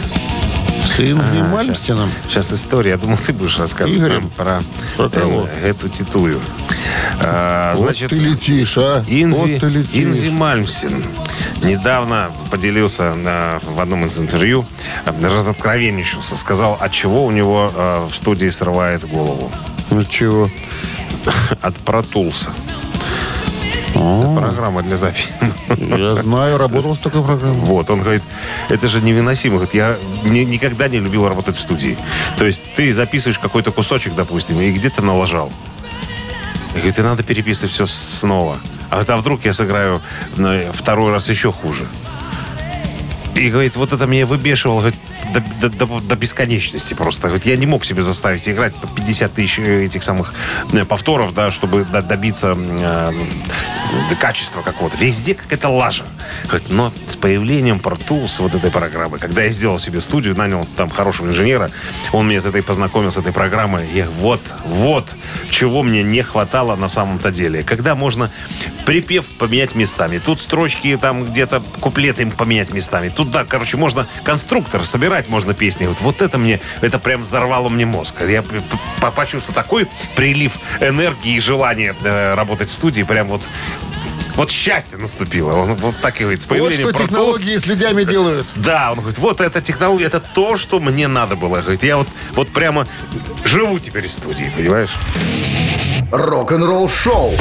С 0.85 0.99
Ингви 0.99 1.41
Мальмстеном. 1.41 2.11
Сейчас 2.27 2.51
история. 2.51 2.91
Я 2.91 2.97
думал, 2.97 3.17
ты 3.17 3.31
будешь 3.31 3.57
рассказывать 3.57 3.99
Игорем? 3.99 4.21
нам 4.21 4.29
про, 4.31 4.61
Про 4.97 5.09
кого? 5.09 5.47
э, 5.61 5.69
эту 5.69 5.87
титую. 5.87 6.41
А, 7.21 7.73
Вот 7.75 7.85
значит, 7.85 8.09
ты 8.09 8.17
летишь, 8.17 8.77
а? 8.77 9.03
Инви, 9.07 9.33
вот 9.33 9.59
ты 9.61 9.67
летишь. 9.69 9.95
Инви 10.03 10.29
Мальмсен 10.29 11.03
недавно 11.63 12.31
поделился 12.51 13.13
э, 13.15 13.59
в 13.63 13.79
одном 13.79 14.05
из 14.05 14.17
интервью, 14.19 14.65
э, 15.05 15.11
разоткровенничался, 15.25 16.35
сказал, 16.35 16.77
от 16.79 16.91
чего 16.91 17.25
у 17.25 17.31
него 17.31 17.71
э, 17.73 18.07
в 18.11 18.15
студии 18.15 18.49
срывает 18.49 19.07
голову. 19.07 19.51
Ну 19.89 20.03
чего? 20.03 20.49
От 21.61 21.75
Протулса. 21.77 22.51
Программа 23.93 24.81
для 24.81 24.95
записи. 24.95 25.33
Я 25.77 26.15
знаю, 26.15 26.57
работал 26.57 26.95
с 26.95 26.99
такой 26.99 27.23
программой. 27.23 27.59
Вот, 27.59 27.89
он 27.89 28.01
говорит, 28.01 28.23
это 28.69 28.87
же 28.87 29.01
невыносимо. 29.01 29.55
Говорит, 29.55 29.75
я 29.75 29.97
ни- 30.23 30.39
никогда 30.39 30.87
не 30.87 30.99
любил 30.99 31.27
работать 31.27 31.55
в 31.55 31.59
студии. 31.59 31.97
То 32.37 32.45
есть 32.45 32.63
ты 32.75 32.93
записываешь 32.93 33.37
какой-то 33.39 33.71
кусочек, 33.71 34.15
допустим, 34.15 34.59
и 34.59 34.71
где-то 34.71 35.03
налажал. 35.03 35.51
И 36.71 36.77
говорит, 36.77 36.97
и 36.97 37.01
надо 37.03 37.23
переписывать 37.23 37.71
все 37.71 37.85
снова. 37.85 38.59
А, 38.89 38.95
говорит, 38.95 39.09
а 39.11 39.17
вдруг 39.17 39.45
я 39.45 39.53
сыграю 39.53 40.01
второй 40.73 41.11
раз 41.11 41.29
еще 41.29 41.51
хуже. 41.51 41.85
И 43.35 43.49
говорит, 43.49 43.75
вот 43.75 43.93
это 43.93 44.05
меня 44.07 44.25
выбешивало 44.25 44.79
говорит, 44.79 44.99
до, 45.33 45.69
до- 45.69 45.85
до- 45.85 45.99
до 45.99 46.15
бесконечности 46.15 46.93
просто. 46.93 47.27
Говорит, 47.27 47.45
я 47.45 47.57
не 47.57 47.65
мог 47.65 47.85
себе 47.85 48.01
заставить 48.01 48.47
играть 48.47 48.75
по 48.75 48.87
50 48.87 49.33
тысяч 49.33 49.59
этих 49.59 50.03
самых 50.03 50.33
э, 50.73 50.85
повторов, 50.85 51.33
да, 51.33 51.51
чтобы 51.51 51.85
до- 51.85 52.01
добиться 52.01 52.55
э, 52.57 53.11
качества 54.19 54.61
какого-то. 54.61 54.97
Везде 54.97 55.33
какая-то 55.33 55.69
лажа. 55.69 56.03
Но 56.69 56.91
с 57.07 57.15
появлением 57.15 57.77
Pro 57.77 57.93
вот 58.39 58.55
этой 58.55 58.71
программы, 58.71 59.17
когда 59.19 59.43
я 59.43 59.49
сделал 59.49 59.79
себе 59.79 60.01
студию, 60.01 60.35
нанял 60.35 60.67
там 60.77 60.89
хорошего 60.89 61.27
инженера, 61.27 61.69
он 62.11 62.27
меня 62.27 62.41
с 62.41 62.45
этой 62.45 62.61
познакомил, 62.63 63.11
с 63.11 63.17
этой 63.17 63.31
программой, 63.31 63.87
я 63.93 64.07
вот, 64.09 64.41
вот, 64.65 65.15
чего 65.49 65.83
мне 65.83 66.03
не 66.03 66.21
хватало 66.21 66.75
на 66.75 66.87
самом-то 66.87 67.31
деле. 67.31 67.63
Когда 67.63 67.95
можно 67.95 68.29
припев 68.85 69.25
поменять 69.25 69.75
местами. 69.75 70.19
Тут 70.19 70.41
строчки 70.41 70.97
там 71.01 71.25
где-то 71.25 71.61
куплеты 71.79 72.23
им 72.23 72.31
поменять 72.31 72.73
местами. 72.73 73.09
Тут, 73.09 73.31
да, 73.31 73.45
короче, 73.45 73.77
можно 73.77 74.07
конструктор 74.23 74.85
собирать, 74.85 75.29
можно 75.29 75.53
песни. 75.53 75.87
Вот, 75.87 76.01
вот 76.01 76.21
это 76.21 76.37
мне, 76.37 76.59
это 76.81 76.99
прям 76.99 77.23
взорвало 77.23 77.69
мне 77.69 77.85
мозг. 77.85 78.15
Я 78.27 78.43
почувствовал 79.15 79.55
такой 79.55 79.87
прилив 80.15 80.53
энергии 80.79 81.35
и 81.35 81.39
желания 81.39 81.95
э, 82.03 82.33
работать 82.35 82.69
в 82.69 82.73
студии. 82.73 83.03
Прям 83.03 83.27
вот 83.27 83.43
вот 84.35 84.49
счастье 84.49 84.97
наступило. 84.97 85.53
Он 85.53 85.75
вот 85.75 85.95
так 86.01 86.19
и 86.19 86.23
говорит. 86.23 86.41
С 86.41 86.47
Вот 86.47 86.73
что 86.73 86.81
Pro 86.81 86.91
Tools- 86.91 86.97
технологии 86.97 87.57
с 87.57 87.65
людьми 87.67 88.03
делают. 88.03 88.47
да, 88.55 88.91
он 88.91 88.99
говорит, 88.99 89.19
вот 89.19 89.41
эта 89.41 89.61
технология, 89.61 90.05
это 90.05 90.19
то, 90.19 90.55
что 90.55 90.79
мне 90.79 91.07
надо 91.07 91.35
было. 91.35 91.61
Говорит, 91.61 91.83
я 91.83 91.97
вот, 91.97 92.07
вот 92.33 92.49
прямо 92.51 92.87
живу 93.43 93.77
теперь 93.79 94.07
в 94.07 94.11
студии, 94.11 94.51
понимаешь? 94.55 94.89
Рок-н-ролл 96.11 96.89
шоу 96.89 97.33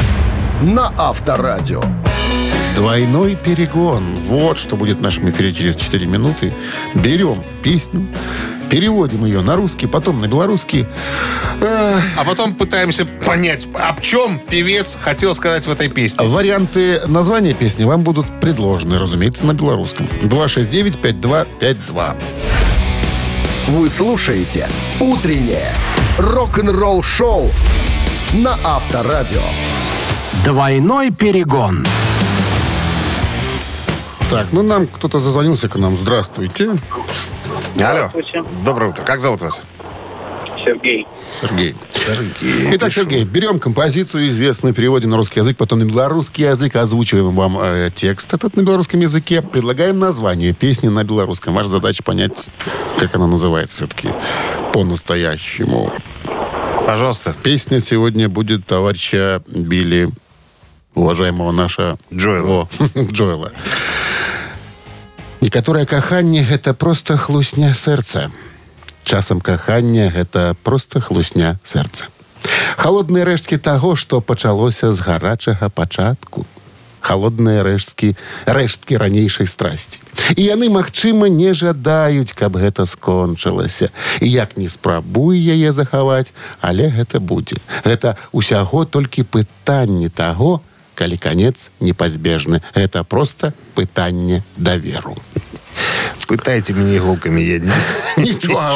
на 0.62 0.92
Авторадио. 0.96 1.83
Двойной 2.77 3.37
перегон. 3.37 4.14
Вот 4.29 4.59
что 4.59 4.77
будет 4.77 4.98
в 4.98 5.03
нашем 5.03 5.29
эфире 5.29 5.53
через 5.53 5.77
4 5.77 6.07
минуты. 6.07 6.55
Берем 6.94 7.42
песню, 7.62 8.07
переводим 8.70 9.25
ее 9.25 9.40
на 9.42 9.57
русский, 9.57 9.87
потом 9.87 10.20
на 10.20 10.29
белорусский. 10.29 10.87
А 11.61 12.25
потом 12.25 12.55
пытаемся 12.55 13.05
понять, 13.05 13.66
об 13.75 14.01
чем 14.01 14.38
певец 14.38 14.96
хотел 15.01 15.35
сказать 15.35 15.66
в 15.66 15.70
этой 15.70 15.88
песне. 15.88 16.27
Варианты 16.27 17.03
названия 17.07 17.55
песни 17.55 17.85
вам 17.85 18.03
будут 18.03 18.27
предложены, 18.40 18.98
разумеется, 18.98 19.44
на 19.44 19.55
белорусском. 19.55 20.09
269-5252. 20.22 22.14
Вы 23.68 23.90
слушаете 23.90 24.68
«Утреннее 25.01 25.72
рок-н-ролл-шоу» 26.18 27.51
на 28.35 28.59
Авторадио. 28.64 29.42
Двойной 30.44 31.12
перегон. 31.12 31.87
Так, 34.28 34.48
ну 34.52 34.62
нам 34.62 34.88
кто-то 34.88 35.20
зазвонился 35.20 35.68
к 35.68 35.76
нам. 35.76 35.96
Здравствуйте. 35.96 36.70
Алло. 37.81 38.11
Доброе 38.64 38.90
утро. 38.90 39.05
Как 39.05 39.20
зовут 39.20 39.40
вас? 39.40 39.62
Сергей. 40.64 41.07
Сергей. 41.40 41.76
Сергей. 41.90 42.76
Итак, 42.76 42.92
Сергей, 42.92 43.24
берем 43.24 43.61
композицию 43.61 44.26
известную, 44.28 44.74
переводим 44.74 45.11
на 45.11 45.16
русский 45.16 45.38
язык, 45.38 45.57
потом 45.57 45.78
на 45.78 45.85
белорусский 45.85 46.44
язык, 46.44 46.74
озвучиваем 46.74 47.31
вам 47.31 47.59
э, 47.61 47.90
текст 47.94 48.35
этот 48.35 48.57
на 48.57 48.62
белорусском 48.62 49.00
языке, 49.00 49.42
предлагаем 49.42 49.98
название 49.98 50.52
песни 50.52 50.88
на 50.88 51.05
белорусском. 51.05 51.55
Ваша 51.55 51.68
задача 51.68 52.02
понять, 52.02 52.46
как 52.98 53.14
она 53.14 53.28
называется 53.28 53.76
все-таки 53.76 54.09
по-настоящему. 54.72 55.92
Пожалуйста. 56.87 57.35
Песня 57.42 57.81
сегодня 57.81 58.28
будет 58.28 58.66
товарища 58.66 59.42
Билли, 59.46 60.11
уважаемого 60.94 61.52
наша 61.52 61.96
Джоэла. 62.12 62.68
Джоэла. 63.12 63.52
Некаторае 65.40 65.87
каханне 65.87 66.44
гэта 66.44 66.74
просто 66.74 67.16
хлусня 67.16 67.74
сэрца. 67.74 68.31
Часам 69.02 69.40
кахання 69.40 70.11
гэта 70.14 70.55
просто 70.62 71.00
хлусня 71.00 71.59
сэрца. 71.64 72.07
Халодныя 72.76 73.24
рэшткі 73.24 73.59
таго, 73.59 73.96
што 73.96 74.20
пачалося 74.20 74.92
з 74.92 75.00
гарачага 75.00 75.68
пачатку. 75.68 76.46
Халодныя 77.02 77.66
рэшткі, 77.66 78.14
рэшткі 78.46 78.96
ранейшай 79.02 79.50
страсці. 79.50 79.98
І 80.38 80.46
яны, 80.46 80.70
магчыма, 80.70 81.26
не 81.26 81.50
жадаюць, 81.50 82.31
каб 82.31 82.55
гэта 82.57 82.87
скончылася. 82.87 83.90
І 84.22 84.31
як 84.31 84.55
не 84.57 84.70
спрабуй 84.70 85.42
яе 85.42 85.74
захаваць, 85.74 86.31
але 86.62 86.87
гэта 86.87 87.18
будзе. 87.18 87.59
Гэта 87.83 88.14
ўсяго 88.31 88.87
толькі 88.87 89.26
пытанне 89.26 90.07
таго, 90.07 90.62
калі 91.02 91.16
канец 91.18 91.72
непазбежны. 91.80 92.62
Гэта 92.78 93.02
проста 93.02 93.52
пытанне 93.74 94.44
даверу. 94.56 95.16
Пытайте 96.28 96.74
меня 96.74 96.98
иголками, 96.98 97.40
я 97.40 97.58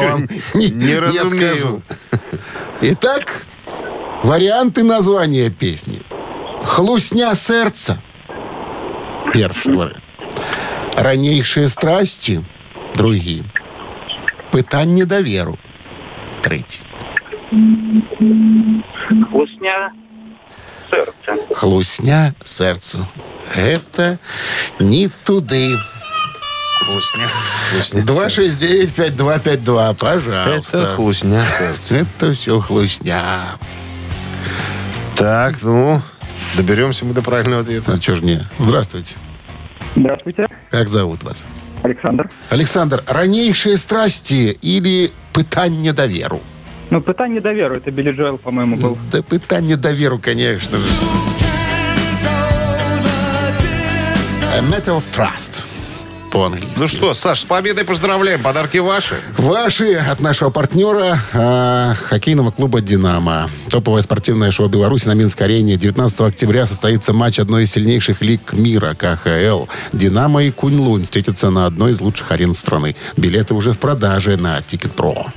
вам 0.10 0.28
не, 0.54 0.68
не 0.70 0.98
разумею. 0.98 1.82
Итак, 2.80 3.46
варианты 4.24 4.82
названия 4.82 5.50
песни. 5.50 6.00
«Хлусня 6.64 7.32
сердца»– 7.36 8.02
первый 9.32 9.76
вариант. 9.76 10.02
«Ранейшие 10.96 11.68
страсти»– 11.68 12.42
другие. 12.96 13.44
«Пытанне 14.50 15.04
доверу»– 15.04 15.56
третий. 16.42 16.82
Хлусня 19.30 19.92
сердце. 20.90 21.54
«Хлусня 21.54 22.34
сердцу»– 22.44 23.06
это 23.54 24.18
не 24.78 25.08
туды. 25.24 25.76
Хлусня. 26.80 27.28
Хлусня. 27.70 28.02
269-5252, 28.02 29.94
пожалуйста. 29.96 30.78
Это 30.78 30.86
хлусня 30.88 31.44
сердца. 31.58 31.96
Это 31.96 32.32
все 32.32 32.60
хлусня. 32.60 33.56
Так, 35.16 35.56
ну, 35.62 36.00
доберемся 36.54 37.04
мы 37.04 37.14
до 37.14 37.22
правильного 37.22 37.62
ответа. 37.62 37.94
А 37.94 37.98
чё 37.98 38.16
ж 38.16 38.20
не? 38.22 38.46
Здравствуйте. 38.58 39.16
Здравствуйте, 39.96 40.46
Как 40.70 40.88
зовут 40.88 41.22
вас? 41.22 41.46
Александр. 41.82 42.30
Александр, 42.50 43.02
ранейшие 43.06 43.78
страсти 43.78 44.56
или 44.60 45.12
пытание 45.32 45.92
доверу? 45.92 46.40
Ну, 46.90 47.00
пытание 47.00 47.40
доверу, 47.40 47.76
это 47.76 47.90
Билли 47.90 48.12
Джоэл, 48.12 48.38
по-моему, 48.38 48.76
был. 48.76 48.98
Да 49.10 49.22
пытание 49.22 49.76
доверу, 49.76 50.18
конечно 50.18 50.78
же. 50.78 50.84
A 54.54 54.60
matter 54.60 54.96
of 54.96 55.02
trust 55.12 55.62
по-английски. 56.36 56.78
Ну 56.78 56.86
что, 56.86 57.14
Саш, 57.14 57.40
с 57.40 57.44
победой 57.44 57.84
поздравляем. 57.84 58.42
Подарки 58.42 58.76
ваши. 58.78 59.16
Ваши 59.38 59.94
от 59.94 60.20
нашего 60.20 60.50
партнера 60.50 61.18
э, 61.32 61.94
хоккейного 61.94 62.50
клуба 62.50 62.82
«Динамо». 62.82 63.48
Топовое 63.70 64.02
спортивное 64.02 64.50
шоу 64.50 64.68
Беларуси 64.68 65.06
на 65.06 65.14
Минской 65.14 65.46
арене. 65.46 65.76
19 65.76 66.20
октября 66.20 66.66
состоится 66.66 67.14
матч 67.14 67.38
одной 67.38 67.64
из 67.64 67.72
сильнейших 67.72 68.20
лиг 68.20 68.52
мира 68.52 68.94
КХЛ. 68.94 69.64
«Динамо» 69.94 70.44
и 70.44 70.50
«Кунь-Лунь» 70.50 71.04
встретятся 71.04 71.50
на 71.50 71.64
одной 71.64 71.92
из 71.92 72.00
лучших 72.00 72.30
арен 72.30 72.52
страны. 72.52 72.96
Билеты 73.16 73.54
уже 73.54 73.72
в 73.72 73.78
продаже 73.78 74.36
на 74.36 74.60
Тикет.Про. 74.60 75.28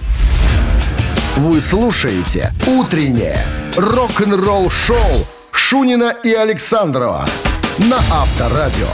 Вы 1.40 1.62
слушаете 1.62 2.52
«Утреннее 2.68 3.46
рок-н-ролл-шоу» 3.78 5.26
Шунина 5.54 6.14
и 6.22 6.34
Александрова 6.34 7.26
на 7.78 7.96
Авторадио. 7.96 8.90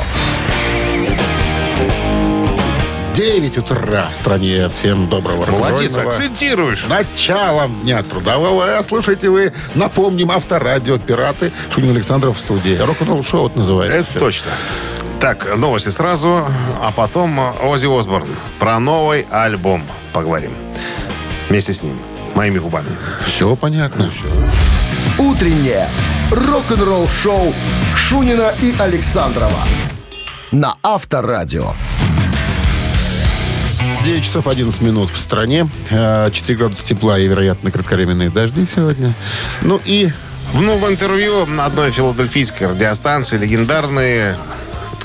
9 3.16 3.58
утра 3.58 4.10
в 4.12 4.16
стране. 4.16 4.70
Всем 4.70 5.10
доброго 5.10 5.48
Молодец, 5.48 5.98
акцентируешь. 5.98 6.86
Началом 6.88 7.82
дня 7.82 8.04
трудового. 8.04 8.78
А 8.78 8.84
слушайте 8.84 9.32
вы, 9.32 9.52
напомним, 9.74 10.30
авторадио 10.30 11.00
«Пираты». 11.00 11.52
Шунин 11.74 11.96
Александров 11.96 12.38
в 12.38 12.40
студии. 12.40 12.78
Рок-н-ролл 12.78 13.24
шоу 13.24 13.48
это 13.48 13.58
называется. 13.58 14.02
Это 14.02 14.20
точно. 14.20 14.52
Так, 15.20 15.58
новости 15.58 15.90
сразу, 15.90 16.46
а 16.80 16.94
потом 16.96 17.40
Ози 17.64 17.88
Осборн. 17.88 18.28
Про 18.60 18.80
новый 18.80 19.26
альбом 19.32 19.82
поговорим. 20.14 20.52
Вместе 21.50 21.74
с 21.74 21.82
ним. 21.82 22.00
Моими 22.36 22.60
губами. 22.60 22.90
Все 23.26 23.56
понятно. 23.56 24.10
Все. 24.12 25.22
«Утреннее 25.22 25.88
рок-н-ролл-шоу» 26.32 27.54
Шунина 27.96 28.54
и 28.62 28.76
Александрова 28.78 29.62
на 30.52 30.76
Авторадио. 30.84 31.74
9 34.04 34.24
часов 34.24 34.48
11 34.48 34.82
минут 34.82 35.10
в 35.10 35.18
стране. 35.18 35.66
Э, 35.90 36.30
4 36.32 36.58
градуса 36.58 36.86
тепла 36.86 37.18
и, 37.18 37.28
вероятно, 37.28 37.72
кратковременные 37.72 38.30
дожди 38.30 38.66
сегодня. 38.74 39.14
Ну 39.62 39.82
и 39.86 40.12
В 40.54 40.62
новом 40.62 40.92
интервью 40.92 41.46
на 41.48 41.66
одной 41.66 41.92
филадельфийской 41.92 42.68
радиостанции 42.68 43.38
легендарный 43.38 44.36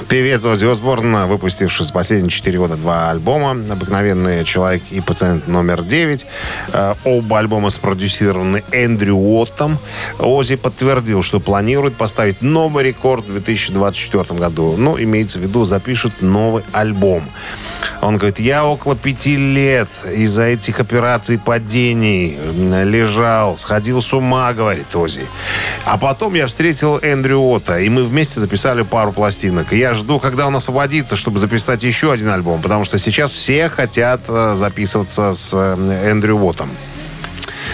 певец 0.09 0.45
Ози 0.45 0.67
Осборн, 0.67 1.27
выпустивший 1.27 1.85
за 1.85 1.93
последние 1.93 2.31
4 2.31 2.59
года 2.59 2.77
два 2.77 3.11
альбома 3.11 3.51
«Обыкновенный 3.51 4.45
человек» 4.45 4.83
и 4.91 5.01
«Пациент 5.01 5.49
номер 5.49 5.81
9». 5.81 6.27
Э, 6.73 6.95
Оба 7.05 7.39
альбома 7.39 7.71
спродюсированы 7.71 8.63
Эндрю 8.73 9.17
Уоттом. 9.17 9.79
Ози 10.19 10.57
подтвердил, 10.57 11.23
что 11.23 11.41
планирует 11.41 11.97
поставить 11.97 12.43
новый 12.43 12.85
рекорд 12.85 13.25
в 13.27 13.33
2024 13.33 14.39
году. 14.39 14.77
Ну, 14.77 15.01
имеется 15.01 15.39
в 15.39 15.43
виду, 15.43 15.65
запишет 15.65 16.23
новый 16.23 16.65
альбом. 16.73 17.25
Он 18.03 18.17
говорит, 18.17 18.41
я 18.41 18.65
около 18.65 18.97
пяти 18.97 19.37
лет 19.37 19.89
из-за 20.11 20.45
этих 20.45 20.81
операций 20.81 21.39
падений 21.39 22.37
лежал, 22.85 23.57
сходил 23.57 24.01
с 24.01 24.13
ума, 24.13 24.53
говорит 24.53 24.95
Ози. 24.95 25.27
А 25.85 25.99
потом 25.99 26.35
я 26.35 26.47
встретил 26.47 26.99
Эндрю 26.99 27.41
Отта, 27.41 27.79
и 27.79 27.89
мы 27.89 28.05
вместе 28.05 28.41
записали 28.41 28.83
пару 28.83 29.13
пластинок. 29.13 29.73
Я 29.73 29.90
жду, 29.95 30.19
когда 30.19 30.47
он 30.47 30.57
освободится, 30.57 31.17
чтобы 31.17 31.39
записать 31.39 31.83
еще 31.83 32.13
один 32.13 32.29
альбом, 32.31 32.63
потому 32.63 32.85
что 32.85 32.99
сейчас 32.99 33.33
все 33.33 33.69
хотят 33.69 34.21
э, 34.29 34.55
записываться 34.55 35.33
с 35.33 35.51
э, 35.55 36.09
Эндрю 36.11 36.37
Уоттом. 36.37 36.71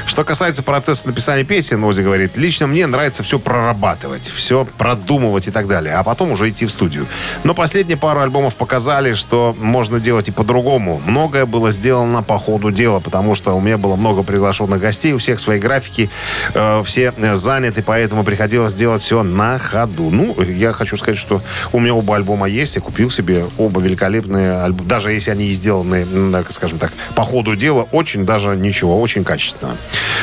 Что 0.06 0.22
касается 0.22 0.62
процесса 0.62 1.08
написания 1.08 1.42
песен, 1.42 1.82
Ози 1.82 2.00
говорит, 2.00 2.36
лично 2.36 2.68
мне 2.68 2.86
нравится 2.86 3.24
все 3.24 3.40
прорабатывать, 3.40 4.28
все 4.28 4.64
продумывать 4.78 5.48
и 5.48 5.50
так 5.50 5.66
далее, 5.66 5.94
а 5.94 6.04
потом 6.04 6.30
уже 6.30 6.48
идти 6.48 6.64
в 6.64 6.70
студию. 6.70 7.06
Но 7.42 7.54
последние 7.54 7.96
пару 7.96 8.20
альбомов 8.20 8.54
показали, 8.54 9.14
что 9.14 9.54
можно 9.58 9.98
делать 9.98 10.28
и 10.28 10.30
по-другому. 10.30 11.02
Многое 11.04 11.44
было 11.44 11.72
сделано 11.72 12.22
по 12.22 12.38
ходу 12.38 12.70
дела, 12.70 13.00
потому 13.00 13.34
что 13.34 13.54
у 13.54 13.60
меня 13.60 13.78
было 13.78 13.96
много 13.96 14.22
приглашенных 14.22 14.80
гостей, 14.80 15.12
у 15.12 15.18
всех 15.18 15.40
свои 15.40 15.58
графики, 15.58 16.08
э, 16.54 16.82
все 16.86 17.12
э, 17.16 17.34
заняты, 17.34 17.82
поэтому 17.82 18.22
приходилось 18.22 18.74
делать 18.74 19.02
все 19.02 19.24
на 19.24 19.58
ходу. 19.58 20.10
Ну, 20.10 20.40
я 20.40 20.72
хочу 20.72 20.96
сказать, 20.96 21.18
что 21.18 21.42
у 21.72 21.80
меня 21.80 21.94
оба 21.94 22.14
альбома 22.14 22.48
есть, 22.48 22.76
я 22.76 22.80
купил 22.80 23.10
себе 23.10 23.46
оба 23.58 23.80
великолепные 23.80 24.62
альбома, 24.62 24.88
даже 24.88 25.10
если 25.10 25.32
они 25.32 25.50
сделаны, 25.50 26.06
так 26.32 26.52
скажем 26.52 26.78
так, 26.78 26.92
по 27.16 27.24
ходу 27.24 27.56
дела, 27.56 27.88
очень 27.90 28.24
даже 28.24 28.54
ничего, 28.56 29.00
очень 29.00 29.24
качественно. 29.24 29.76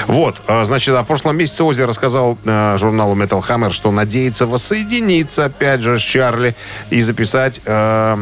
Вот, 0.07 0.41
э, 0.47 0.65
значит, 0.65 0.95
а 0.95 1.03
в 1.03 1.07
прошлом 1.07 1.37
месяце 1.37 1.63
Ози 1.63 1.81
рассказал 1.81 2.37
э, 2.43 2.77
журналу 2.77 3.15
Metal 3.15 3.39
Hammer, 3.39 3.71
что 3.71 3.91
надеется 3.91 4.45
воссоединиться, 4.47 5.45
опять 5.45 5.81
же, 5.81 5.97
с 5.97 6.01
Чарли 6.01 6.55
и 6.89 7.01
записать 7.01 7.61
э, 7.65 8.17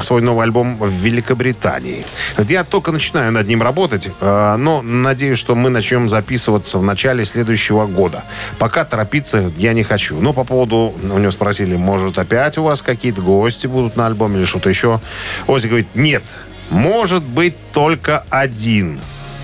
свой 0.00 0.22
новый 0.22 0.44
альбом 0.44 0.78
в 0.78 0.90
Великобритании. 0.90 2.04
Я 2.38 2.64
только 2.64 2.92
начинаю 2.92 3.32
над 3.32 3.46
ним 3.46 3.62
работать, 3.62 4.08
э, 4.20 4.56
но 4.56 4.82
надеюсь, 4.82 5.38
что 5.38 5.54
мы 5.54 5.70
начнем 5.70 6.08
записываться 6.08 6.78
в 6.78 6.82
начале 6.82 7.24
следующего 7.24 7.86
года. 7.86 8.24
Пока 8.58 8.84
торопиться 8.84 9.52
я 9.56 9.72
не 9.72 9.82
хочу. 9.82 10.20
Но 10.20 10.32
по 10.32 10.44
поводу, 10.44 10.94
у 11.02 11.18
него 11.18 11.30
спросили, 11.30 11.76
может, 11.76 12.18
опять 12.18 12.58
у 12.58 12.62
вас 12.62 12.82
какие-то 12.82 13.22
гости 13.22 13.66
будут 13.66 13.96
на 13.96 14.06
альбоме 14.06 14.38
или 14.38 14.44
что-то 14.44 14.68
еще? 14.68 15.00
Ози 15.46 15.66
говорит, 15.66 15.88
нет, 15.94 16.22
может 16.70 17.22
быть 17.22 17.54
только 17.72 18.24
один 18.30 19.00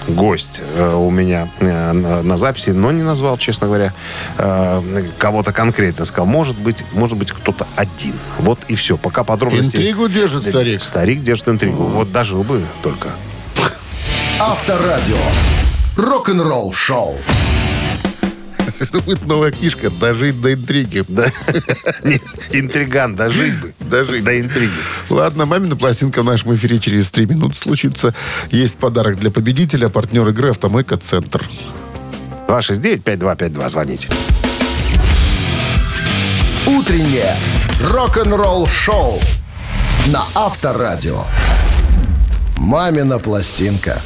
гость 0.08 0.60
э, 0.76 0.94
у 0.94 1.10
меня 1.10 1.48
э, 1.60 1.92
на, 1.92 2.36
записи, 2.36 2.70
но 2.70 2.92
не 2.92 3.02
назвал, 3.02 3.38
честно 3.38 3.66
говоря, 3.66 3.92
э, 4.38 4.82
кого-то 5.18 5.52
конкретно. 5.52 6.04
Сказал, 6.04 6.26
может 6.26 6.58
быть, 6.58 6.84
может 6.92 7.16
быть 7.16 7.32
кто-то 7.32 7.66
один. 7.76 8.14
Вот 8.38 8.58
и 8.68 8.74
все. 8.74 8.96
Пока 8.96 9.24
подробности... 9.24 9.76
Интригу 9.76 10.08
держит 10.08 10.44
старик. 10.44 10.82
Старик 10.82 11.22
держит 11.22 11.48
интригу. 11.48 11.84
Вот 11.84 12.12
дожил 12.12 12.42
бы 12.42 12.62
только. 12.82 13.08
Авторадио. 14.38 15.18
Рок-н-ролл 15.96 16.72
шоу. 16.72 17.18
Это 18.80 19.00
будет 19.00 19.26
новая 19.26 19.50
книжка 19.52 19.90
«Дожить 19.90 20.40
до 20.40 20.54
интриги». 20.54 21.04
Да. 21.10 21.26
Не, 22.04 22.20
Интриган, 22.52 23.16
дожить 23.16 23.58
бы. 23.60 23.74
Дожить. 23.80 24.24
До 24.24 24.38
интриги. 24.40 24.72
Ладно, 25.08 25.44
мамина 25.44 25.76
пластинка 25.76 26.22
в 26.22 26.24
нашем 26.24 26.54
эфире 26.54 26.78
через 26.78 27.10
три 27.10 27.26
минуты 27.26 27.56
случится. 27.56 28.14
Есть 28.50 28.76
подарок 28.76 29.18
для 29.18 29.30
победителя, 29.30 29.88
партнер 29.88 30.26
игры 30.28 30.50
«Автомойка 30.50 30.96
Центр». 30.96 31.44
269-5252, 32.46 33.68
звоните. 33.68 34.08
Утреннее 36.66 37.36
рок-н-ролл 37.84 38.66
шоу 38.66 39.20
на 40.06 40.24
Авторадио. 40.34 41.24
Мамина 42.56 43.18
пластинка. 43.18 44.00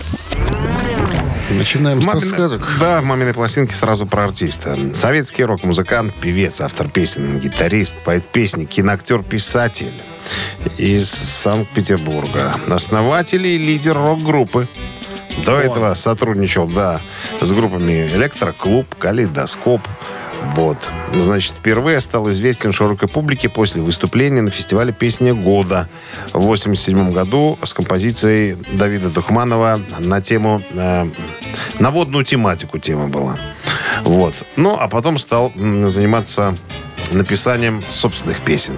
Начинаем 1.59 2.01
с 2.01 2.05
Мамина- 2.05 2.21
подсказок. 2.21 2.63
Да, 2.81 3.01
в 3.01 3.05
маминой 3.05 3.35
пластинке 3.35 3.75
сразу 3.75 4.07
про 4.07 4.25
артиста. 4.25 4.77
Советский 4.93 5.45
рок-музыкант, 5.45 6.15
певец, 6.15 6.61
автор 6.61 6.89
песен, 6.89 7.39
гитарист, 7.39 7.97
поэт-песник, 8.05 8.69
киноактер, 8.69 9.23
писатель 9.23 9.93
из 10.79 11.09
Санкт-Петербурга. 11.11 12.53
Основатель 12.69 13.47
и 13.47 13.59
лидер 13.59 13.95
рок-группы. 13.95 14.67
До 15.45 15.59
этого 15.59 15.95
сотрудничал, 15.95 16.67
да, 16.69 17.01
с 17.41 17.53
группами 17.53 18.09
«Электроклуб», 18.15 18.87
«Калейдоскоп». 18.95 19.83
Вот. 20.55 20.91
Значит, 21.15 21.55
впервые 21.55 22.01
стал 22.01 22.31
известен 22.31 22.73
широкой 22.73 23.09
публике 23.09 23.49
после 23.49 23.83
выступления 23.83 24.43
на 24.43 24.51
фестивале 24.51 24.93
«Песня 24.93 25.35
года» 25.35 25.89
в 26.27 26.37
1987 26.37 27.13
году 27.13 27.59
с 27.63 27.73
композицией 27.73 28.57
Давида 28.73 29.11
Духманова 29.11 29.81
на 29.99 30.21
тему, 30.21 30.63
э, 30.73 31.07
на 31.79 31.91
водную 31.91 32.25
тематику 32.25 32.79
тема 32.79 33.09
была. 33.09 33.37
Вот. 34.03 34.35
Ну, 34.57 34.77
а 34.79 34.89
потом 34.89 35.19
стал 35.19 35.53
заниматься 35.57 36.55
написанием 37.15 37.83
собственных 37.89 38.41
песен. 38.41 38.77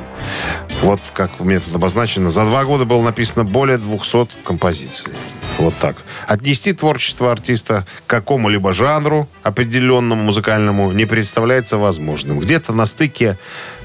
Вот 0.82 1.00
как 1.14 1.40
у 1.40 1.44
меня 1.44 1.60
тут 1.60 1.74
обозначено, 1.74 2.30
за 2.30 2.44
два 2.44 2.64
года 2.64 2.84
было 2.84 3.02
написано 3.02 3.44
более 3.44 3.78
200 3.78 4.28
композиций. 4.44 5.12
Вот 5.58 5.74
так. 5.80 5.96
Отнести 6.26 6.72
творчество 6.72 7.32
артиста 7.32 7.86
к 8.06 8.10
какому-либо 8.10 8.72
жанру 8.74 9.28
определенному 9.42 10.22
музыкальному 10.22 10.92
не 10.92 11.06
представляется 11.06 11.78
возможным. 11.78 12.40
Где-то 12.40 12.72
на 12.72 12.84
стыке 12.84 13.38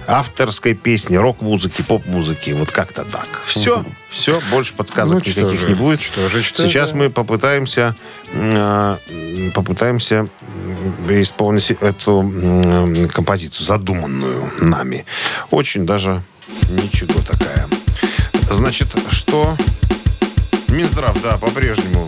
авторской 0.08 0.74
песни, 0.74 1.16
рок-музыки, 1.16 1.84
поп-музыки. 1.84 2.52
Вот 2.52 2.72
как-то 2.72 3.04
так. 3.06 3.28
Все, 3.46 3.86
все, 4.10 4.42
больше 4.52 4.74
подсказок 4.74 5.24
Ну, 5.26 5.32
никаких 5.32 5.60
же, 5.60 5.68
не 5.70 5.74
будет. 5.76 6.02
что 6.02 6.28
же, 6.28 6.42
что 6.42 6.64
Сейчас 6.64 6.90
же. 6.90 6.96
мы 6.96 7.10
попытаемся, 7.10 7.96
э, 8.34 8.98
попытаемся 9.54 10.28
исполнить 11.10 11.72
эту 11.72 12.22
м, 12.22 13.08
композицию, 13.10 13.66
задуманную 13.66 14.52
нами. 14.60 15.06
Очень 15.50 15.86
даже 15.86 16.24
ничего 16.70 17.22
такая. 17.22 17.68
Значит, 18.50 18.88
что 19.10 19.56
Минздрав, 20.70 21.22
да, 21.22 21.38
по-прежнему 21.38 22.08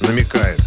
намекает 0.00 0.60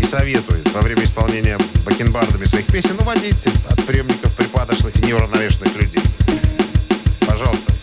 и 0.00 0.04
советует 0.04 0.70
во 0.72 0.80
время 0.80 1.04
исполнения 1.04 1.58
бакенбардами 1.84 2.44
своих 2.44 2.66
песен 2.66 2.96
уводить 3.00 3.46
от 3.68 3.84
приемников 3.84 4.34
припадочных 4.34 4.96
и 4.96 5.06
неуравновешенных 5.06 5.76
людей. 5.76 6.02
Пожалуйста. 7.26 7.73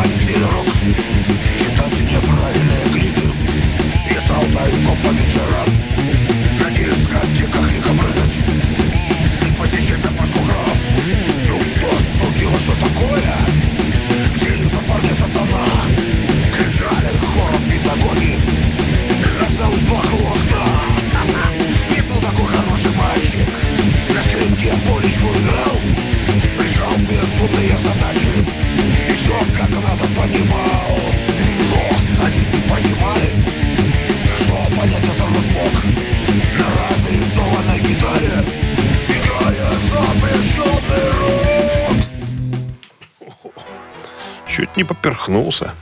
Начал 0.00 0.16
шпалить 0.16 0.42
рок, 0.42 0.66
читать 1.58 2.00
неправильные 2.02 2.84
книги. 2.92 3.32
Я 4.10 4.20
стал 4.20 4.42
тайком 4.42 4.96
по 5.02 5.08
вечерам 5.08 5.68
на 6.58 6.70
дискотеках 6.70 7.72
лихо 7.72 7.90
прыгать 7.90 8.38
и 9.46 9.60
посещать 9.60 10.04
опаску 10.04 10.38
храм. 10.38 10.76
Ну 11.48 11.60
что 11.60 11.90
случилось, 12.18 12.62
что 12.62 12.72
такое? 12.72 13.36
Вселился 14.34 14.78
парни 14.88 15.12
сатана 15.12 15.66
Кричали 16.56 17.10
хором 17.34 17.62
педагоги 17.68 18.38
Казалось, 19.38 19.82
плохо 19.82 20.16
Не 21.94 22.02
был 22.02 22.20
такой 22.20 22.46
хороший 22.46 22.90
мальчик 22.96 23.48
На 24.14 24.22
скрипке 24.22 24.72
полечку 24.88 25.28
играл 25.28 25.76
Решал 26.62 26.92
безумные 26.98 27.76
задачи 27.78 28.28
И 29.08 29.12
все 29.12 29.32
как 29.56 29.79
надо 30.00 30.20
понимал 30.20 30.98
Но 31.70 32.24
они 32.24 32.38
не 32.38 32.68
понимали 32.68 33.30
Что 34.38 34.54
понять 34.76 35.04
я 35.04 35.14
сразу 35.14 35.40
смог 35.40 35.72
На 36.58 36.66
разрисованной 36.88 37.80
гитаре 37.80 38.44
Играя 39.08 39.72
запрещенный 39.90 41.06
рок 41.18 41.96
Чуть 44.48 44.76
не 44.76 44.84
поперхнулся. 44.84 45.72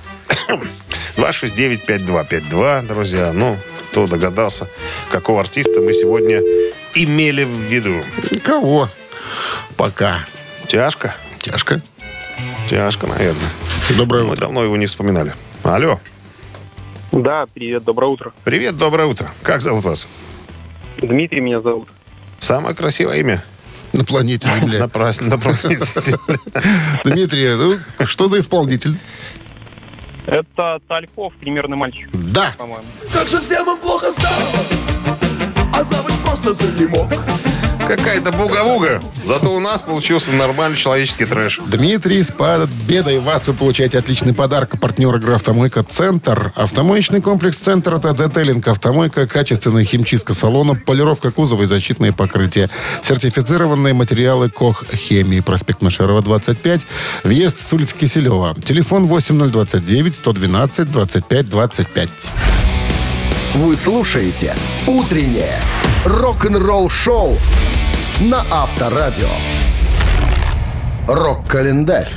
269-5252, 1.17 2.87
друзья. 2.87 3.33
Ну, 3.33 3.57
кто 3.91 4.07
догадался, 4.07 4.69
какого 5.11 5.41
артиста 5.41 5.81
мы 5.81 5.95
сегодня 5.95 6.41
имели 6.95 7.45
в 7.45 7.49
виду. 7.49 8.05
Кого? 8.45 8.89
Пока. 9.77 10.21
Тяжко? 10.69 11.15
Тяжко. 11.41 11.81
Тяжко, 12.69 13.07
наверное. 13.07 13.51
Доброе 13.97 14.25
Мы 14.25 14.33
утро. 14.33 14.43
давно 14.43 14.65
его 14.65 14.77
не 14.77 14.87
вспоминали. 14.87 15.35
Алло. 15.63 15.99
Да, 17.13 17.47
привет, 17.53 17.85
доброе 17.85 18.07
утро. 18.09 18.33
Привет, 18.45 18.77
доброе 18.77 19.07
утро. 19.07 19.31
Как 19.43 19.61
зовут 19.63 19.85
вас? 19.85 20.07
Дмитрий 20.99 21.41
меня 21.41 21.61
зовут. 21.61 21.89
Самое 22.39 22.75
красивое 22.75 23.19
имя 23.19 23.43
На 23.93 24.05
планете 24.05 24.49
Земля. 24.57 24.81
на 24.81 24.89
планете 24.89 25.77
Земля. 26.01 26.39
Дмитрий, 27.05 27.55
ну, 27.57 28.07
что 28.07 28.29
за 28.29 28.39
исполнитель? 28.41 28.97
Это 30.27 30.79
Тальков, 30.87 31.33
примерный 31.41 31.79
мальчик, 31.79 32.11
Да. 32.13 32.55
по-моему. 32.59 32.85
Как 33.13 33.29
же 33.29 33.41
всем 33.41 33.67
им 33.71 33.79
плохо 33.79 34.11
стало, 34.13 35.19
а 35.79 35.85
завуч 35.85 36.13
просто 36.25 36.55
занемог. 36.55 37.09
Какая-то 37.87 38.33
буга-буга. 38.33 39.01
Зато 39.25 39.55
у 39.55 39.61
нас 39.61 39.81
получился 39.81 40.31
нормальный 40.33 40.77
человеческий 40.77 41.25
трэш. 41.25 41.61
Дмитрий, 41.69 42.23
с 42.23 42.33
победой 42.33 43.21
вас 43.21 43.47
вы 43.47 43.55
получаете 43.55 43.99
отличный 43.99 44.35
подарок. 44.35 44.79
Партнер 44.81 45.15
игры 45.17 45.35
«Автомойка 45.35 45.85
Центр». 45.85 46.53
Автомоечный 46.57 47.23
комплекс 47.23 47.59
«Центр»— 47.59 47.95
это 47.97 48.13
детейлинг 48.13 48.67
автомойка, 48.67 49.27
качественная 49.27 49.85
химчистка 49.85 50.35
салона, 50.35 50.75
полировка 50.75 51.31
кузова 51.31 51.63
и 51.63 51.67
защитные 51.67 52.13
покрытия. 52.13 52.69
Сертифицированные 53.03 53.95
материалы 53.95 54.51
КОХ 54.51 54.85
«Хемии». 54.93 55.41
Проспект 55.41 55.81
Машерова, 55.81 56.21
25. 56.21 56.87
Въезд 57.23 57.61
с 57.61 57.73
улицы 57.73 57.95
Киселева. 57.97 58.55
Телефон 58.63 59.07
8029 59.07 60.17
112 60.17 60.91
25 60.91 61.49
25. 61.49 62.09
Вы 63.55 63.77
слушаете 63.77 64.55
«Утреннее 64.87 65.59
рок-н-ролл-шоу» 66.05 67.39
на 68.21 68.45
Авторадио. 68.51 69.29
Рок-календарь. 71.07 72.11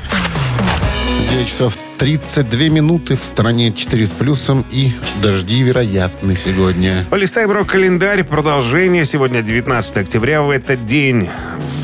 9 1.32 1.48
часов 1.48 1.78
32 1.98 2.70
минуты 2.70 3.16
в 3.16 3.24
стране 3.24 3.72
4 3.72 4.08
с 4.08 4.12
плюсом 4.12 4.66
и 4.72 4.92
дожди 5.24 5.62
вероятны 5.62 6.36
сегодня. 6.36 7.06
Полистаем 7.10 7.52
рок-календарь. 7.52 8.24
Продолжение. 8.24 9.06
Сегодня 9.06 9.42
19 9.42 9.98
октября. 9.98 10.42
В 10.42 10.50
этот 10.50 10.86
день, 10.86 11.30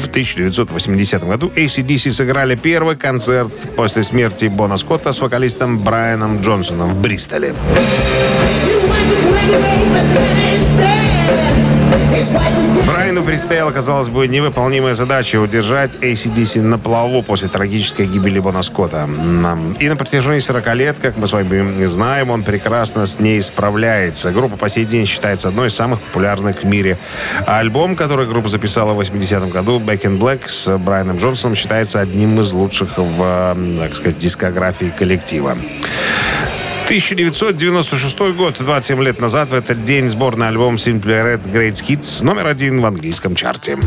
в 0.03 0.09
1980 0.09 1.23
году, 1.23 1.51
ACDC 1.55 2.11
сыграли 2.11 2.55
первый 2.55 2.97
концерт 2.97 3.53
после 3.75 4.03
смерти 4.03 4.45
Бона 4.45 4.75
Скотта 4.77 5.13
с 5.13 5.21
вокалистом 5.21 5.79
Брайаном 5.79 6.41
Джонсоном 6.41 6.89
в 6.89 7.01
Бристоле. 7.01 7.53
Брайану 12.85 13.23
предстояла, 13.23 13.71
казалось 13.71 14.07
бы, 14.09 14.27
невыполнимая 14.27 14.95
задача 14.95 15.39
удержать 15.39 15.95
ACDC 15.95 16.61
на 16.61 16.77
плаву 16.79 17.21
после 17.21 17.47
трагической 17.47 18.07
гибели 18.07 18.39
Бона 18.39 18.63
Скотта. 18.63 19.07
И 19.79 19.87
на 19.89 19.95
протяжении 19.95 20.39
40 20.39 20.75
лет, 20.75 20.97
как 21.01 21.17
мы 21.17 21.27
с 21.27 21.33
вами 21.33 21.85
знаем, 21.85 22.29
он 22.29 22.43
прекрасно 22.43 23.05
с 23.05 23.19
ней 23.19 23.41
справляется. 23.41 24.31
Группа 24.31 24.57
по 24.57 24.69
сей 24.69 24.85
день 24.85 25.05
считается 25.05 25.49
одной 25.49 25.67
из 25.67 25.75
самых 25.75 25.99
популярных 25.99 26.63
в 26.63 26.65
мире. 26.65 26.97
А 27.45 27.59
альбом, 27.59 27.95
который 27.95 28.25
группа 28.25 28.49
записала 28.49 28.93
в 28.93 28.99
80-м 28.99 29.49
году, 29.49 29.79
Back 29.79 30.01
in 30.03 30.17
Black 30.17 30.47
с 30.47 30.77
Брайаном 30.77 31.17
Джонсоном, 31.17 31.55
считается 31.55 31.99
одним 31.99 32.39
из 32.39 32.51
лучших 32.51 32.97
в, 32.97 33.57
так 33.79 33.95
сказать, 33.95 34.17
дискографии 34.17 34.91
коллектива. 34.97 35.55
1996 36.87 38.17
год, 38.37 38.55
27 38.59 39.03
лет 39.03 39.19
назад, 39.19 39.49
в 39.49 39.53
этот 39.53 39.83
день 39.83 40.07
сборный 40.07 40.47
альбом 40.47 40.75
Simply 40.75 41.35
Red 41.35 41.43
Great 41.51 41.83
Hits 41.85 42.23
номер 42.23 42.47
один 42.47 42.79
в 42.79 42.85
английском 42.85 43.35
чарте. 43.35 43.77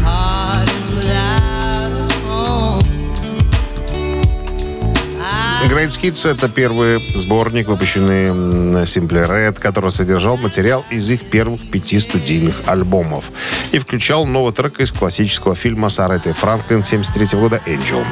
Great 5.68 5.90
Hits— 6.02 6.28
это 6.30 6.48
первый 6.48 7.00
сборник, 7.14 7.68
выпущенный 7.68 8.28
м, 8.30 8.76
Simply 8.78 9.28
Red, 9.28 9.60
который 9.60 9.90
содержал 9.90 10.36
материал 10.36 10.84
из 10.90 11.08
их 11.10 11.28
первых 11.28 11.70
пяти 11.70 12.00
студийных 12.00 12.62
альбомов 12.66 13.26
и 13.70 13.78
включал 13.78 14.26
новый 14.26 14.52
трек 14.52 14.80
из 14.80 14.90
классического 14.90 15.54
фильма 15.54 15.90
с 15.90 16.00
Аретой 16.00 16.32
Франклин 16.32 16.82
73 16.82 17.38
года 17.38 17.60
«Angel». 17.66 18.04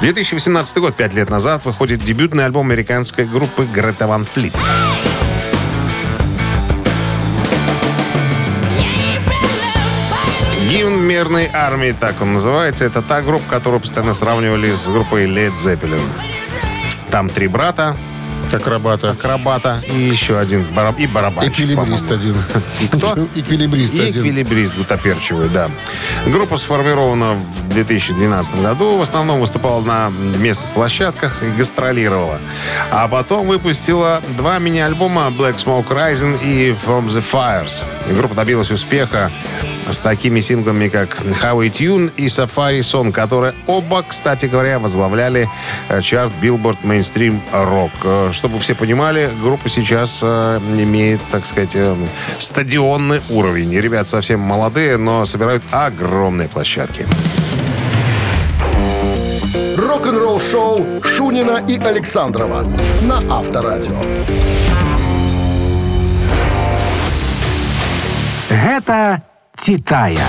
2018 0.00 0.78
год, 0.78 0.94
пять 0.94 1.14
лет 1.14 1.30
назад, 1.30 1.64
выходит 1.64 2.02
дебютный 2.02 2.46
альбом 2.46 2.66
американской 2.66 3.26
группы 3.26 3.66
Грета 3.66 4.06
Ван 4.06 4.24
Флит. 4.24 4.54
Гимн 10.70 11.02
мирной 11.02 11.50
армии, 11.52 11.94
так 11.98 12.22
он 12.22 12.34
называется. 12.34 12.84
Это 12.84 13.02
та 13.02 13.20
группа, 13.20 13.44
которую 13.50 13.80
постоянно 13.80 14.14
сравнивали 14.14 14.74
с 14.74 14.88
группой 14.88 15.26
Led 15.26 15.54
Zeppelin. 15.56 16.00
Там 17.14 17.28
три 17.28 17.46
брата, 17.46 17.94
Акробата. 18.52 19.10
акробата 19.10 19.80
и 19.86 20.00
еще 20.00 20.36
один 20.36 20.64
бараб... 20.74 20.98
и 20.98 21.06
барабанщик, 21.06 21.52
Эквилибрист 21.52 22.10
один. 22.10 22.34
И 22.80 22.88
кто? 22.88 23.14
Эквилибрист 23.36 23.94
И 23.94 24.00
один. 24.00 24.22
эквилибрист 24.22 24.76
гутоперчивый, 24.76 25.48
да. 25.48 25.70
Группа 26.26 26.56
сформирована 26.56 27.34
в 27.34 27.68
2012 27.68 28.60
году. 28.60 28.96
В 28.96 29.02
основном 29.02 29.40
выступала 29.40 29.80
на 29.80 30.10
местных 30.38 30.68
площадках 30.70 31.40
и 31.44 31.50
гастролировала. 31.52 32.40
А 32.90 33.06
потом 33.06 33.46
выпустила 33.46 34.20
два 34.36 34.58
мини-альбома 34.58 35.32
Black 35.38 35.64
Smoke 35.64 35.86
Rising 35.88 36.40
и 36.42 36.70
From 36.70 37.06
the 37.06 37.24
Fires. 37.24 37.84
Группа 38.12 38.34
добилась 38.34 38.72
успеха 38.72 39.30
с 39.90 39.98
такими 39.98 40.40
синглами, 40.40 40.88
как 40.88 41.16
How 41.42 41.58
It 41.66 41.72
Tune 41.72 42.10
и 42.16 42.26
Safari 42.26 42.80
Song, 42.80 43.12
которые 43.12 43.54
оба, 43.66 44.04
кстати 44.06 44.46
говоря, 44.46 44.78
возглавляли 44.78 45.48
э, 45.88 46.00
чарт 46.02 46.32
Billboard 46.42 46.78
Mainstream 46.82 47.40
Rock. 47.52 47.90
Э, 48.04 48.30
Чтобы 48.32 48.58
все 48.58 48.74
понимали, 48.74 49.30
группа 49.42 49.68
сейчас 49.68 50.20
э, 50.22 50.60
имеет, 50.78 51.20
так 51.30 51.46
сказать, 51.46 51.74
э, 51.74 51.94
стадионный 52.38 53.20
уровень. 53.30 53.72
И 53.72 53.80
ребят 53.80 54.08
совсем 54.08 54.40
молодые, 54.40 54.96
но 54.96 55.24
собирают 55.26 55.62
огромные 55.70 56.48
площадки. 56.48 57.06
Рок-н-ролл-шоу 59.76 61.02
Шунина 61.02 61.62
и 61.68 61.78
Александрова 61.78 62.66
на 63.02 63.18
Авторадио. 63.30 64.00
Гэта 68.48 69.22
Титая. 69.56 70.26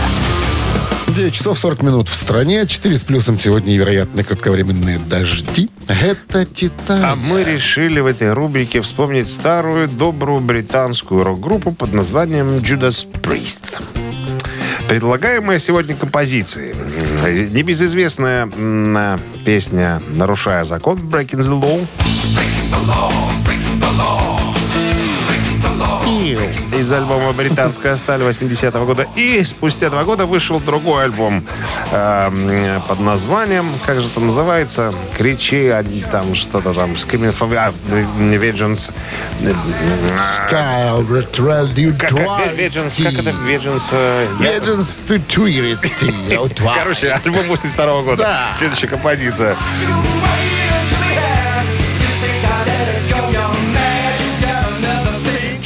9 1.07 1.33
часов 1.33 1.57
40 1.59 1.81
минут 1.83 2.09
в 2.09 2.13
стране. 2.13 2.65
4 2.65 2.97
с 2.97 3.03
плюсом 3.03 3.39
сегодня 3.39 3.77
вероятны 3.77 4.23
кратковременные 4.23 4.99
дожди. 4.99 5.69
Это 5.87 6.45
Титан. 6.45 7.03
А 7.03 7.15
мы 7.15 7.43
решили 7.43 7.99
в 7.99 8.05
этой 8.05 8.33
рубрике 8.33 8.81
вспомнить 8.81 9.27
старую 9.27 9.87
добрую 9.87 10.41
британскую 10.41 11.23
рок-группу 11.23 11.71
под 11.71 11.93
названием 11.93 12.57
Judas 12.57 13.07
Priest. 13.21 13.81
Предлагаемые 14.87 15.59
сегодня 15.59 15.95
композиции. 15.95 16.75
Небезызвестная 17.49 18.49
песня 19.43 20.01
«Нарушая 20.15 20.63
закон» 20.65 20.99
Breaking 20.99 21.39
the 21.39 21.61
Law. 21.61 21.87
Из 26.77 26.91
альбома 26.91 27.33
«Британская 27.33 27.95
сталь» 27.95 28.21
80-го 28.21 28.85
года. 28.85 29.07
И 29.15 29.43
спустя 29.43 29.89
два 29.89 30.03
года 30.03 30.25
вышел 30.25 30.59
другой 30.59 31.05
альбом 31.05 31.45
э, 31.91 32.79
под 32.87 32.99
названием, 32.99 33.67
как 33.85 33.99
же 34.01 34.07
это 34.07 34.19
называется? 34.19 34.93
«Кричи», 35.17 35.67
а, 35.67 35.83
там 36.11 36.35
что-то 36.35 36.73
там, 36.73 36.93
«Screaming 36.93 37.37
for 37.37 37.49
Vengeance». 37.89 38.91
Style 39.41 41.05
Как, 41.97 42.11
Vengeance, 42.11 43.03
как 43.03 43.13
это 43.13 43.29
Vengeance? 43.31 43.89
э, 43.91 44.27
я- 44.41 44.57
Legends 44.57 45.01
to 45.07 45.21
tweet 45.27 45.77
Короче, 46.75 47.11
альбом 47.11 47.47
82 47.47 48.01
года. 48.01 48.23
Да. 48.23 48.39
Следующая 48.57 48.87
композиция. 48.87 49.55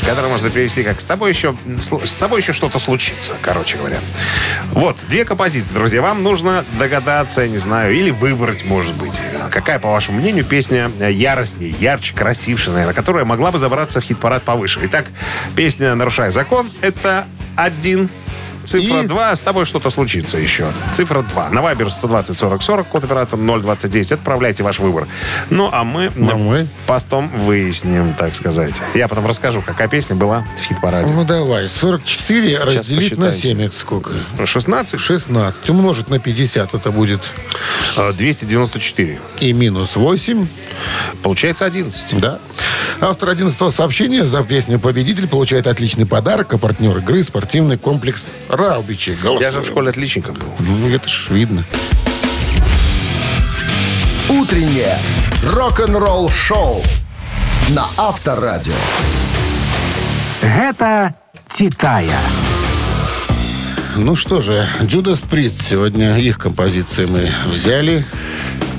Который 0.10 0.32
можно 0.32 0.50
перевести 0.50 0.82
как 0.82 1.00
«С 1.00 1.06
тобой 1.06 1.30
еще, 1.30 1.56
с 1.78 2.18
тобой 2.18 2.42
еще 2.42 2.52
что-то 2.52 2.80
случится», 2.80 3.36
короче 3.44 3.78
говоря. 3.78 4.00
Вот, 4.72 4.98
две 5.08 5.24
композиции, 5.24 5.72
друзья. 5.72 6.02
Вам 6.02 6.24
нужно 6.24 6.66
догадаться, 6.80 7.48
не 7.48 7.60
знаю, 7.60 7.96
или 7.96 8.10
выбрать, 8.10 8.66
может 8.66 8.96
быть. 8.96 9.22
Какая, 9.52 9.78
по 9.78 9.92
вашему 9.92 10.20
мнению, 10.20 10.46
песня 10.46 10.90
яростнее, 11.00 11.76
ярче, 11.80 12.16
красивше, 12.16 12.72
наверное, 12.72 12.96
которая 12.96 13.24
могла 13.24 13.52
бы 13.52 13.60
забраться 13.60 14.02
в 14.02 14.04
хит-парад 14.04 14.42
повыше. 14.42 14.80
Итак, 14.86 15.06
песня 15.56 15.94
«Нарушая 15.94 16.32
закон»— 16.32 16.68
это 16.82 17.28
один 17.56 18.10
Цифра 18.70 19.02
И- 19.02 19.08
2, 19.08 19.36
с 19.36 19.42
тобой 19.42 19.66
что-то 19.66 19.90
случится 19.90 20.38
еще. 20.38 20.68
Цифра 20.94 21.24
2. 21.24 21.50
На 21.50 21.64
Вайбер 21.64 21.90
120 21.90 22.38
40 22.38 22.62
40, 22.62 22.88
код 22.88 23.04
оператор 23.04 23.40
029. 23.40 24.12
Отправляйте 24.12 24.64
ваш 24.64 24.78
выбор. 24.78 25.08
Ну, 25.50 25.70
а 25.72 25.84
мы, 25.84 26.08
А 26.16 26.36
мы? 26.38 26.68
потом 26.86 27.30
выясним, 27.30 28.14
так 28.14 28.36
сказать. 28.36 28.80
Я 28.94 29.08
потом 29.08 29.26
расскажу, 29.26 29.64
какая 29.66 29.88
песня 29.88 30.16
была 30.16 30.46
в 30.56 30.62
хит-параде. 30.62 31.12
Ну 31.12 31.24
давай, 31.26 31.68
44 31.68 32.60
разделить 32.60 33.18
на 33.18 33.28
посчитайте. 33.28 33.42
7, 33.58 33.62
это 33.64 33.76
сколько? 33.76 34.12
16? 34.46 35.00
16. 35.00 35.70
Умножить 35.72 36.10
на 36.10 36.20
50, 36.20 36.76
это 36.76 36.92
будет 36.92 37.22
Э, 37.98 38.14
294. 38.14 39.20
и 39.40 39.52
минус 39.52 39.96
8. 39.96 40.48
Получается 41.24 41.66
11. 41.66 42.20
Да. 42.20 42.38
Автор 43.02 43.30
11 43.30 43.72
сообщения 43.74 44.26
за 44.26 44.44
песню 44.44 44.80
«Победитель» 44.80 45.28
получает 45.28 45.68
отличный 45.68 46.06
подарок, 46.06 46.54
а 46.54 46.58
партнер 46.58 46.98
игры 46.98 47.24
спортивный 47.24 47.78
комплекс 47.78 48.30
«Раубичи». 48.60 49.12
Я 49.12 49.18
Голосуем. 49.18 49.54
же 49.54 49.62
в 49.62 49.66
школе 49.68 49.90
отличником 49.90 50.36
был. 50.36 50.54
Ну, 50.60 50.90
это 50.90 51.08
ж 51.08 51.28
видно. 51.30 51.64
Утреннее 54.30 54.98
рок-н-ролл-шоу 55.44 56.84
на 57.70 57.88
Авторадио. 57.98 58.74
Гэта 60.42 61.16
Титая. 61.48 62.20
Ну 63.96 64.16
что 64.16 64.40
же, 64.40 64.68
Judas 64.82 65.28
Priest. 65.28 65.62
Сегодня 65.64 66.18
их 66.18 66.38
композиции 66.38 67.06
мы 67.06 67.32
взяли. 67.48 68.06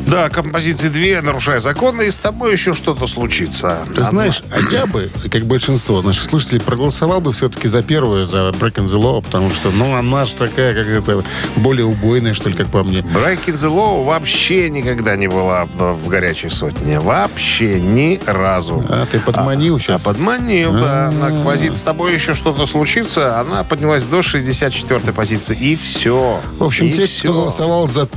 Да, 0.06 0.28
композиции 0.28 0.88
две, 0.88 1.20
нарушая 1.20 1.60
законы, 1.60 2.08
и 2.08 2.10
с 2.10 2.18
тобой 2.18 2.52
еще 2.52 2.74
что-то 2.74 3.06
случится. 3.06 3.78
Ты 3.94 4.04
знаешь, 4.04 4.42
а 4.50 4.60
я 4.72 4.86
бы, 4.86 5.10
как 5.30 5.44
большинство 5.44 6.02
наших 6.02 6.24
слушателей, 6.24 6.60
проголосовал 6.60 7.20
бы 7.20 7.32
все-таки 7.32 7.68
за 7.68 7.82
первую, 7.82 8.24
за 8.24 8.50
Breaking 8.50 8.86
the 8.86 9.00
Law, 9.00 9.22
потому 9.22 9.50
что, 9.50 9.70
ну, 9.70 9.94
она 9.94 10.24
же 10.24 10.34
такая, 10.34 10.74
как 10.74 10.86
это, 10.86 11.24
более 11.56 11.84
убойная, 11.84 12.34
что 12.34 12.48
ли, 12.48 12.54
как 12.54 12.68
по 12.68 12.82
мне. 12.82 13.00
Breaking 13.00 13.54
the 13.54 13.70
Law 13.70 14.04
вообще 14.04 14.70
никогда 14.70 15.16
не 15.16 15.28
была 15.28 15.66
в 15.66 16.08
горячей 16.08 16.50
сотне. 16.50 16.98
Вообще 17.00 17.80
ни 17.80 18.20
разу. 18.26 18.84
А, 18.88 19.06
ты 19.06 19.18
подманил 19.20 19.78
сейчас? 19.78 20.02
А 20.02 20.04
подманил, 20.04 20.72
да. 20.72 21.10
На 21.10 21.28
композиции 21.28 21.78
с 21.78 21.84
тобой 21.84 22.14
еще 22.14 22.34
что-то 22.34 22.66
случится. 22.66 23.40
Она 23.40 23.64
поднялась 23.64 24.04
до 24.04 24.20
64-й 24.20 25.12
позиции. 25.12 25.56
И 25.56 25.76
все. 25.76 26.40
В 26.58 26.64
общем, 26.64 26.86
и 26.86 26.92
те, 26.92 27.06
все. 27.06 27.22
кто 27.24 27.32
голосовал 27.32 27.88
за, 27.88 28.08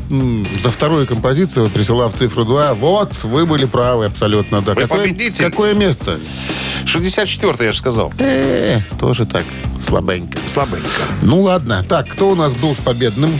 за 0.60 0.70
вторую 0.70 1.08
композицию, 1.08 1.70
присылав 1.74 2.14
цифру 2.14 2.46
2, 2.46 2.74
вот, 2.76 3.12
вы 3.24 3.46
были 3.46 3.66
правы 3.66 4.06
абсолютно, 4.06 4.62
да. 4.62 4.74
Вы 4.74 4.82
какое, 4.84 5.02
победитель. 5.04 5.46
какое 5.46 5.74
место? 5.74 6.20
64-й, 6.86 7.66
я 7.66 7.72
же 7.72 7.78
сказал. 7.78 8.14
Э, 8.20 8.80
тоже 9.00 9.26
так, 9.26 9.46
слабенько. 9.82 10.38
Слабенько. 10.46 10.88
Ну 11.22 11.42
ладно. 11.42 11.84
Так, 11.88 12.08
кто 12.10 12.30
у 12.30 12.36
нас 12.36 12.54
был 12.54 12.76
с 12.76 12.80
победным? 12.80 13.38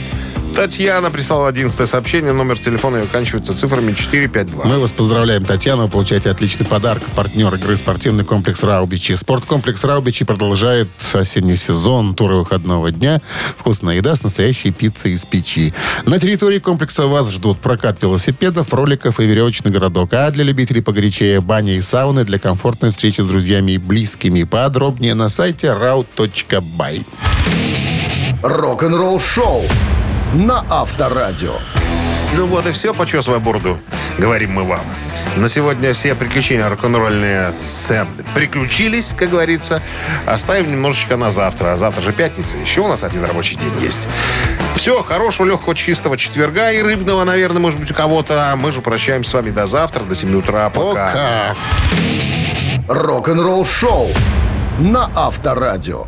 Татьяна 0.54 1.10
прислала 1.10 1.48
11 1.48 1.88
сообщение. 1.88 2.32
Номер 2.32 2.58
телефона 2.58 2.98
ее 2.98 3.02
оканчивается 3.02 3.56
цифрами 3.56 3.92
452. 3.92 4.64
Мы 4.64 4.78
вас 4.78 4.92
поздравляем, 4.92 5.44
Татьяна. 5.44 5.84
Вы 5.84 5.88
получаете 5.88 6.30
отличный 6.30 6.64
подарок. 6.64 7.02
Партнер 7.16 7.52
игры 7.54 7.76
спортивный 7.76 8.24
комплекс 8.24 8.62
«Раубичи». 8.62 9.14
Спорткомплекс 9.14 9.82
«Раубичи» 9.82 10.24
продолжает 10.24 10.88
осенний 11.12 11.56
сезон 11.56 12.14
туры 12.14 12.36
выходного 12.36 12.92
дня. 12.92 13.20
Вкусная 13.56 13.96
еда 13.96 14.14
с 14.14 14.22
настоящей 14.22 14.70
пиццей 14.70 15.12
из 15.14 15.24
печи. 15.24 15.74
На 16.06 16.20
территории 16.20 16.60
комплекса 16.60 17.08
вас 17.08 17.30
ждут 17.32 17.58
прокат 17.58 18.00
велосипедов, 18.00 18.72
роликов 18.72 19.18
и 19.18 19.24
веревочный 19.24 19.72
городок. 19.72 20.12
А 20.12 20.30
для 20.30 20.44
любителей 20.44 20.82
погорячее 20.82 21.40
баня 21.40 21.74
и 21.74 21.80
сауны 21.80 22.24
для 22.24 22.38
комфортной 22.38 22.92
встречи 22.92 23.20
с 23.20 23.26
друзьями 23.26 23.72
и 23.72 23.78
близкими. 23.78 24.44
Подробнее 24.44 25.14
на 25.14 25.28
сайте 25.28 25.66
rau.by. 25.66 27.04
Рок-н-ролл 28.42 29.18
шоу 29.18 29.64
на 30.34 30.64
Авторадио. 30.70 31.54
Ну 32.36 32.46
вот 32.46 32.66
и 32.66 32.72
все, 32.72 32.92
почесывай 32.92 33.38
бороду, 33.38 33.78
говорим 34.18 34.52
мы 34.52 34.64
вам. 34.64 34.80
На 35.36 35.48
сегодня 35.48 35.92
все 35.92 36.14
приключения 36.14 36.68
рок-н-ролльные 36.68 37.52
с- 37.52 38.06
приключились, 38.34 39.14
как 39.16 39.30
говорится. 39.30 39.82
Оставим 40.26 40.70
немножечко 40.70 41.16
на 41.16 41.30
завтра. 41.30 41.72
А 41.72 41.76
завтра 41.76 42.02
же 42.02 42.12
пятница. 42.12 42.58
Еще 42.58 42.80
у 42.82 42.88
нас 42.88 43.02
один 43.02 43.24
рабочий 43.24 43.56
день 43.56 43.72
есть. 43.80 44.06
Все, 44.74 45.02
хорошего, 45.02 45.46
легкого, 45.46 45.74
чистого 45.74 46.16
четверга 46.16 46.70
и 46.72 46.82
рыбного, 46.82 47.24
наверное, 47.24 47.60
может 47.60 47.80
быть, 47.80 47.90
у 47.90 47.94
кого-то. 47.94 48.52
А 48.52 48.56
Мы 48.56 48.70
же 48.72 48.80
прощаемся 48.80 49.30
с 49.30 49.34
вами 49.34 49.50
до 49.50 49.66
завтра, 49.66 50.02
до 50.04 50.14
7 50.14 50.34
утра. 50.36 50.70
Пока. 50.70 51.10
Пока. 51.10 51.54
Рок-н-ролл 52.88 53.64
шоу 53.64 54.08
на 54.78 55.10
Авторадио. 55.16 56.06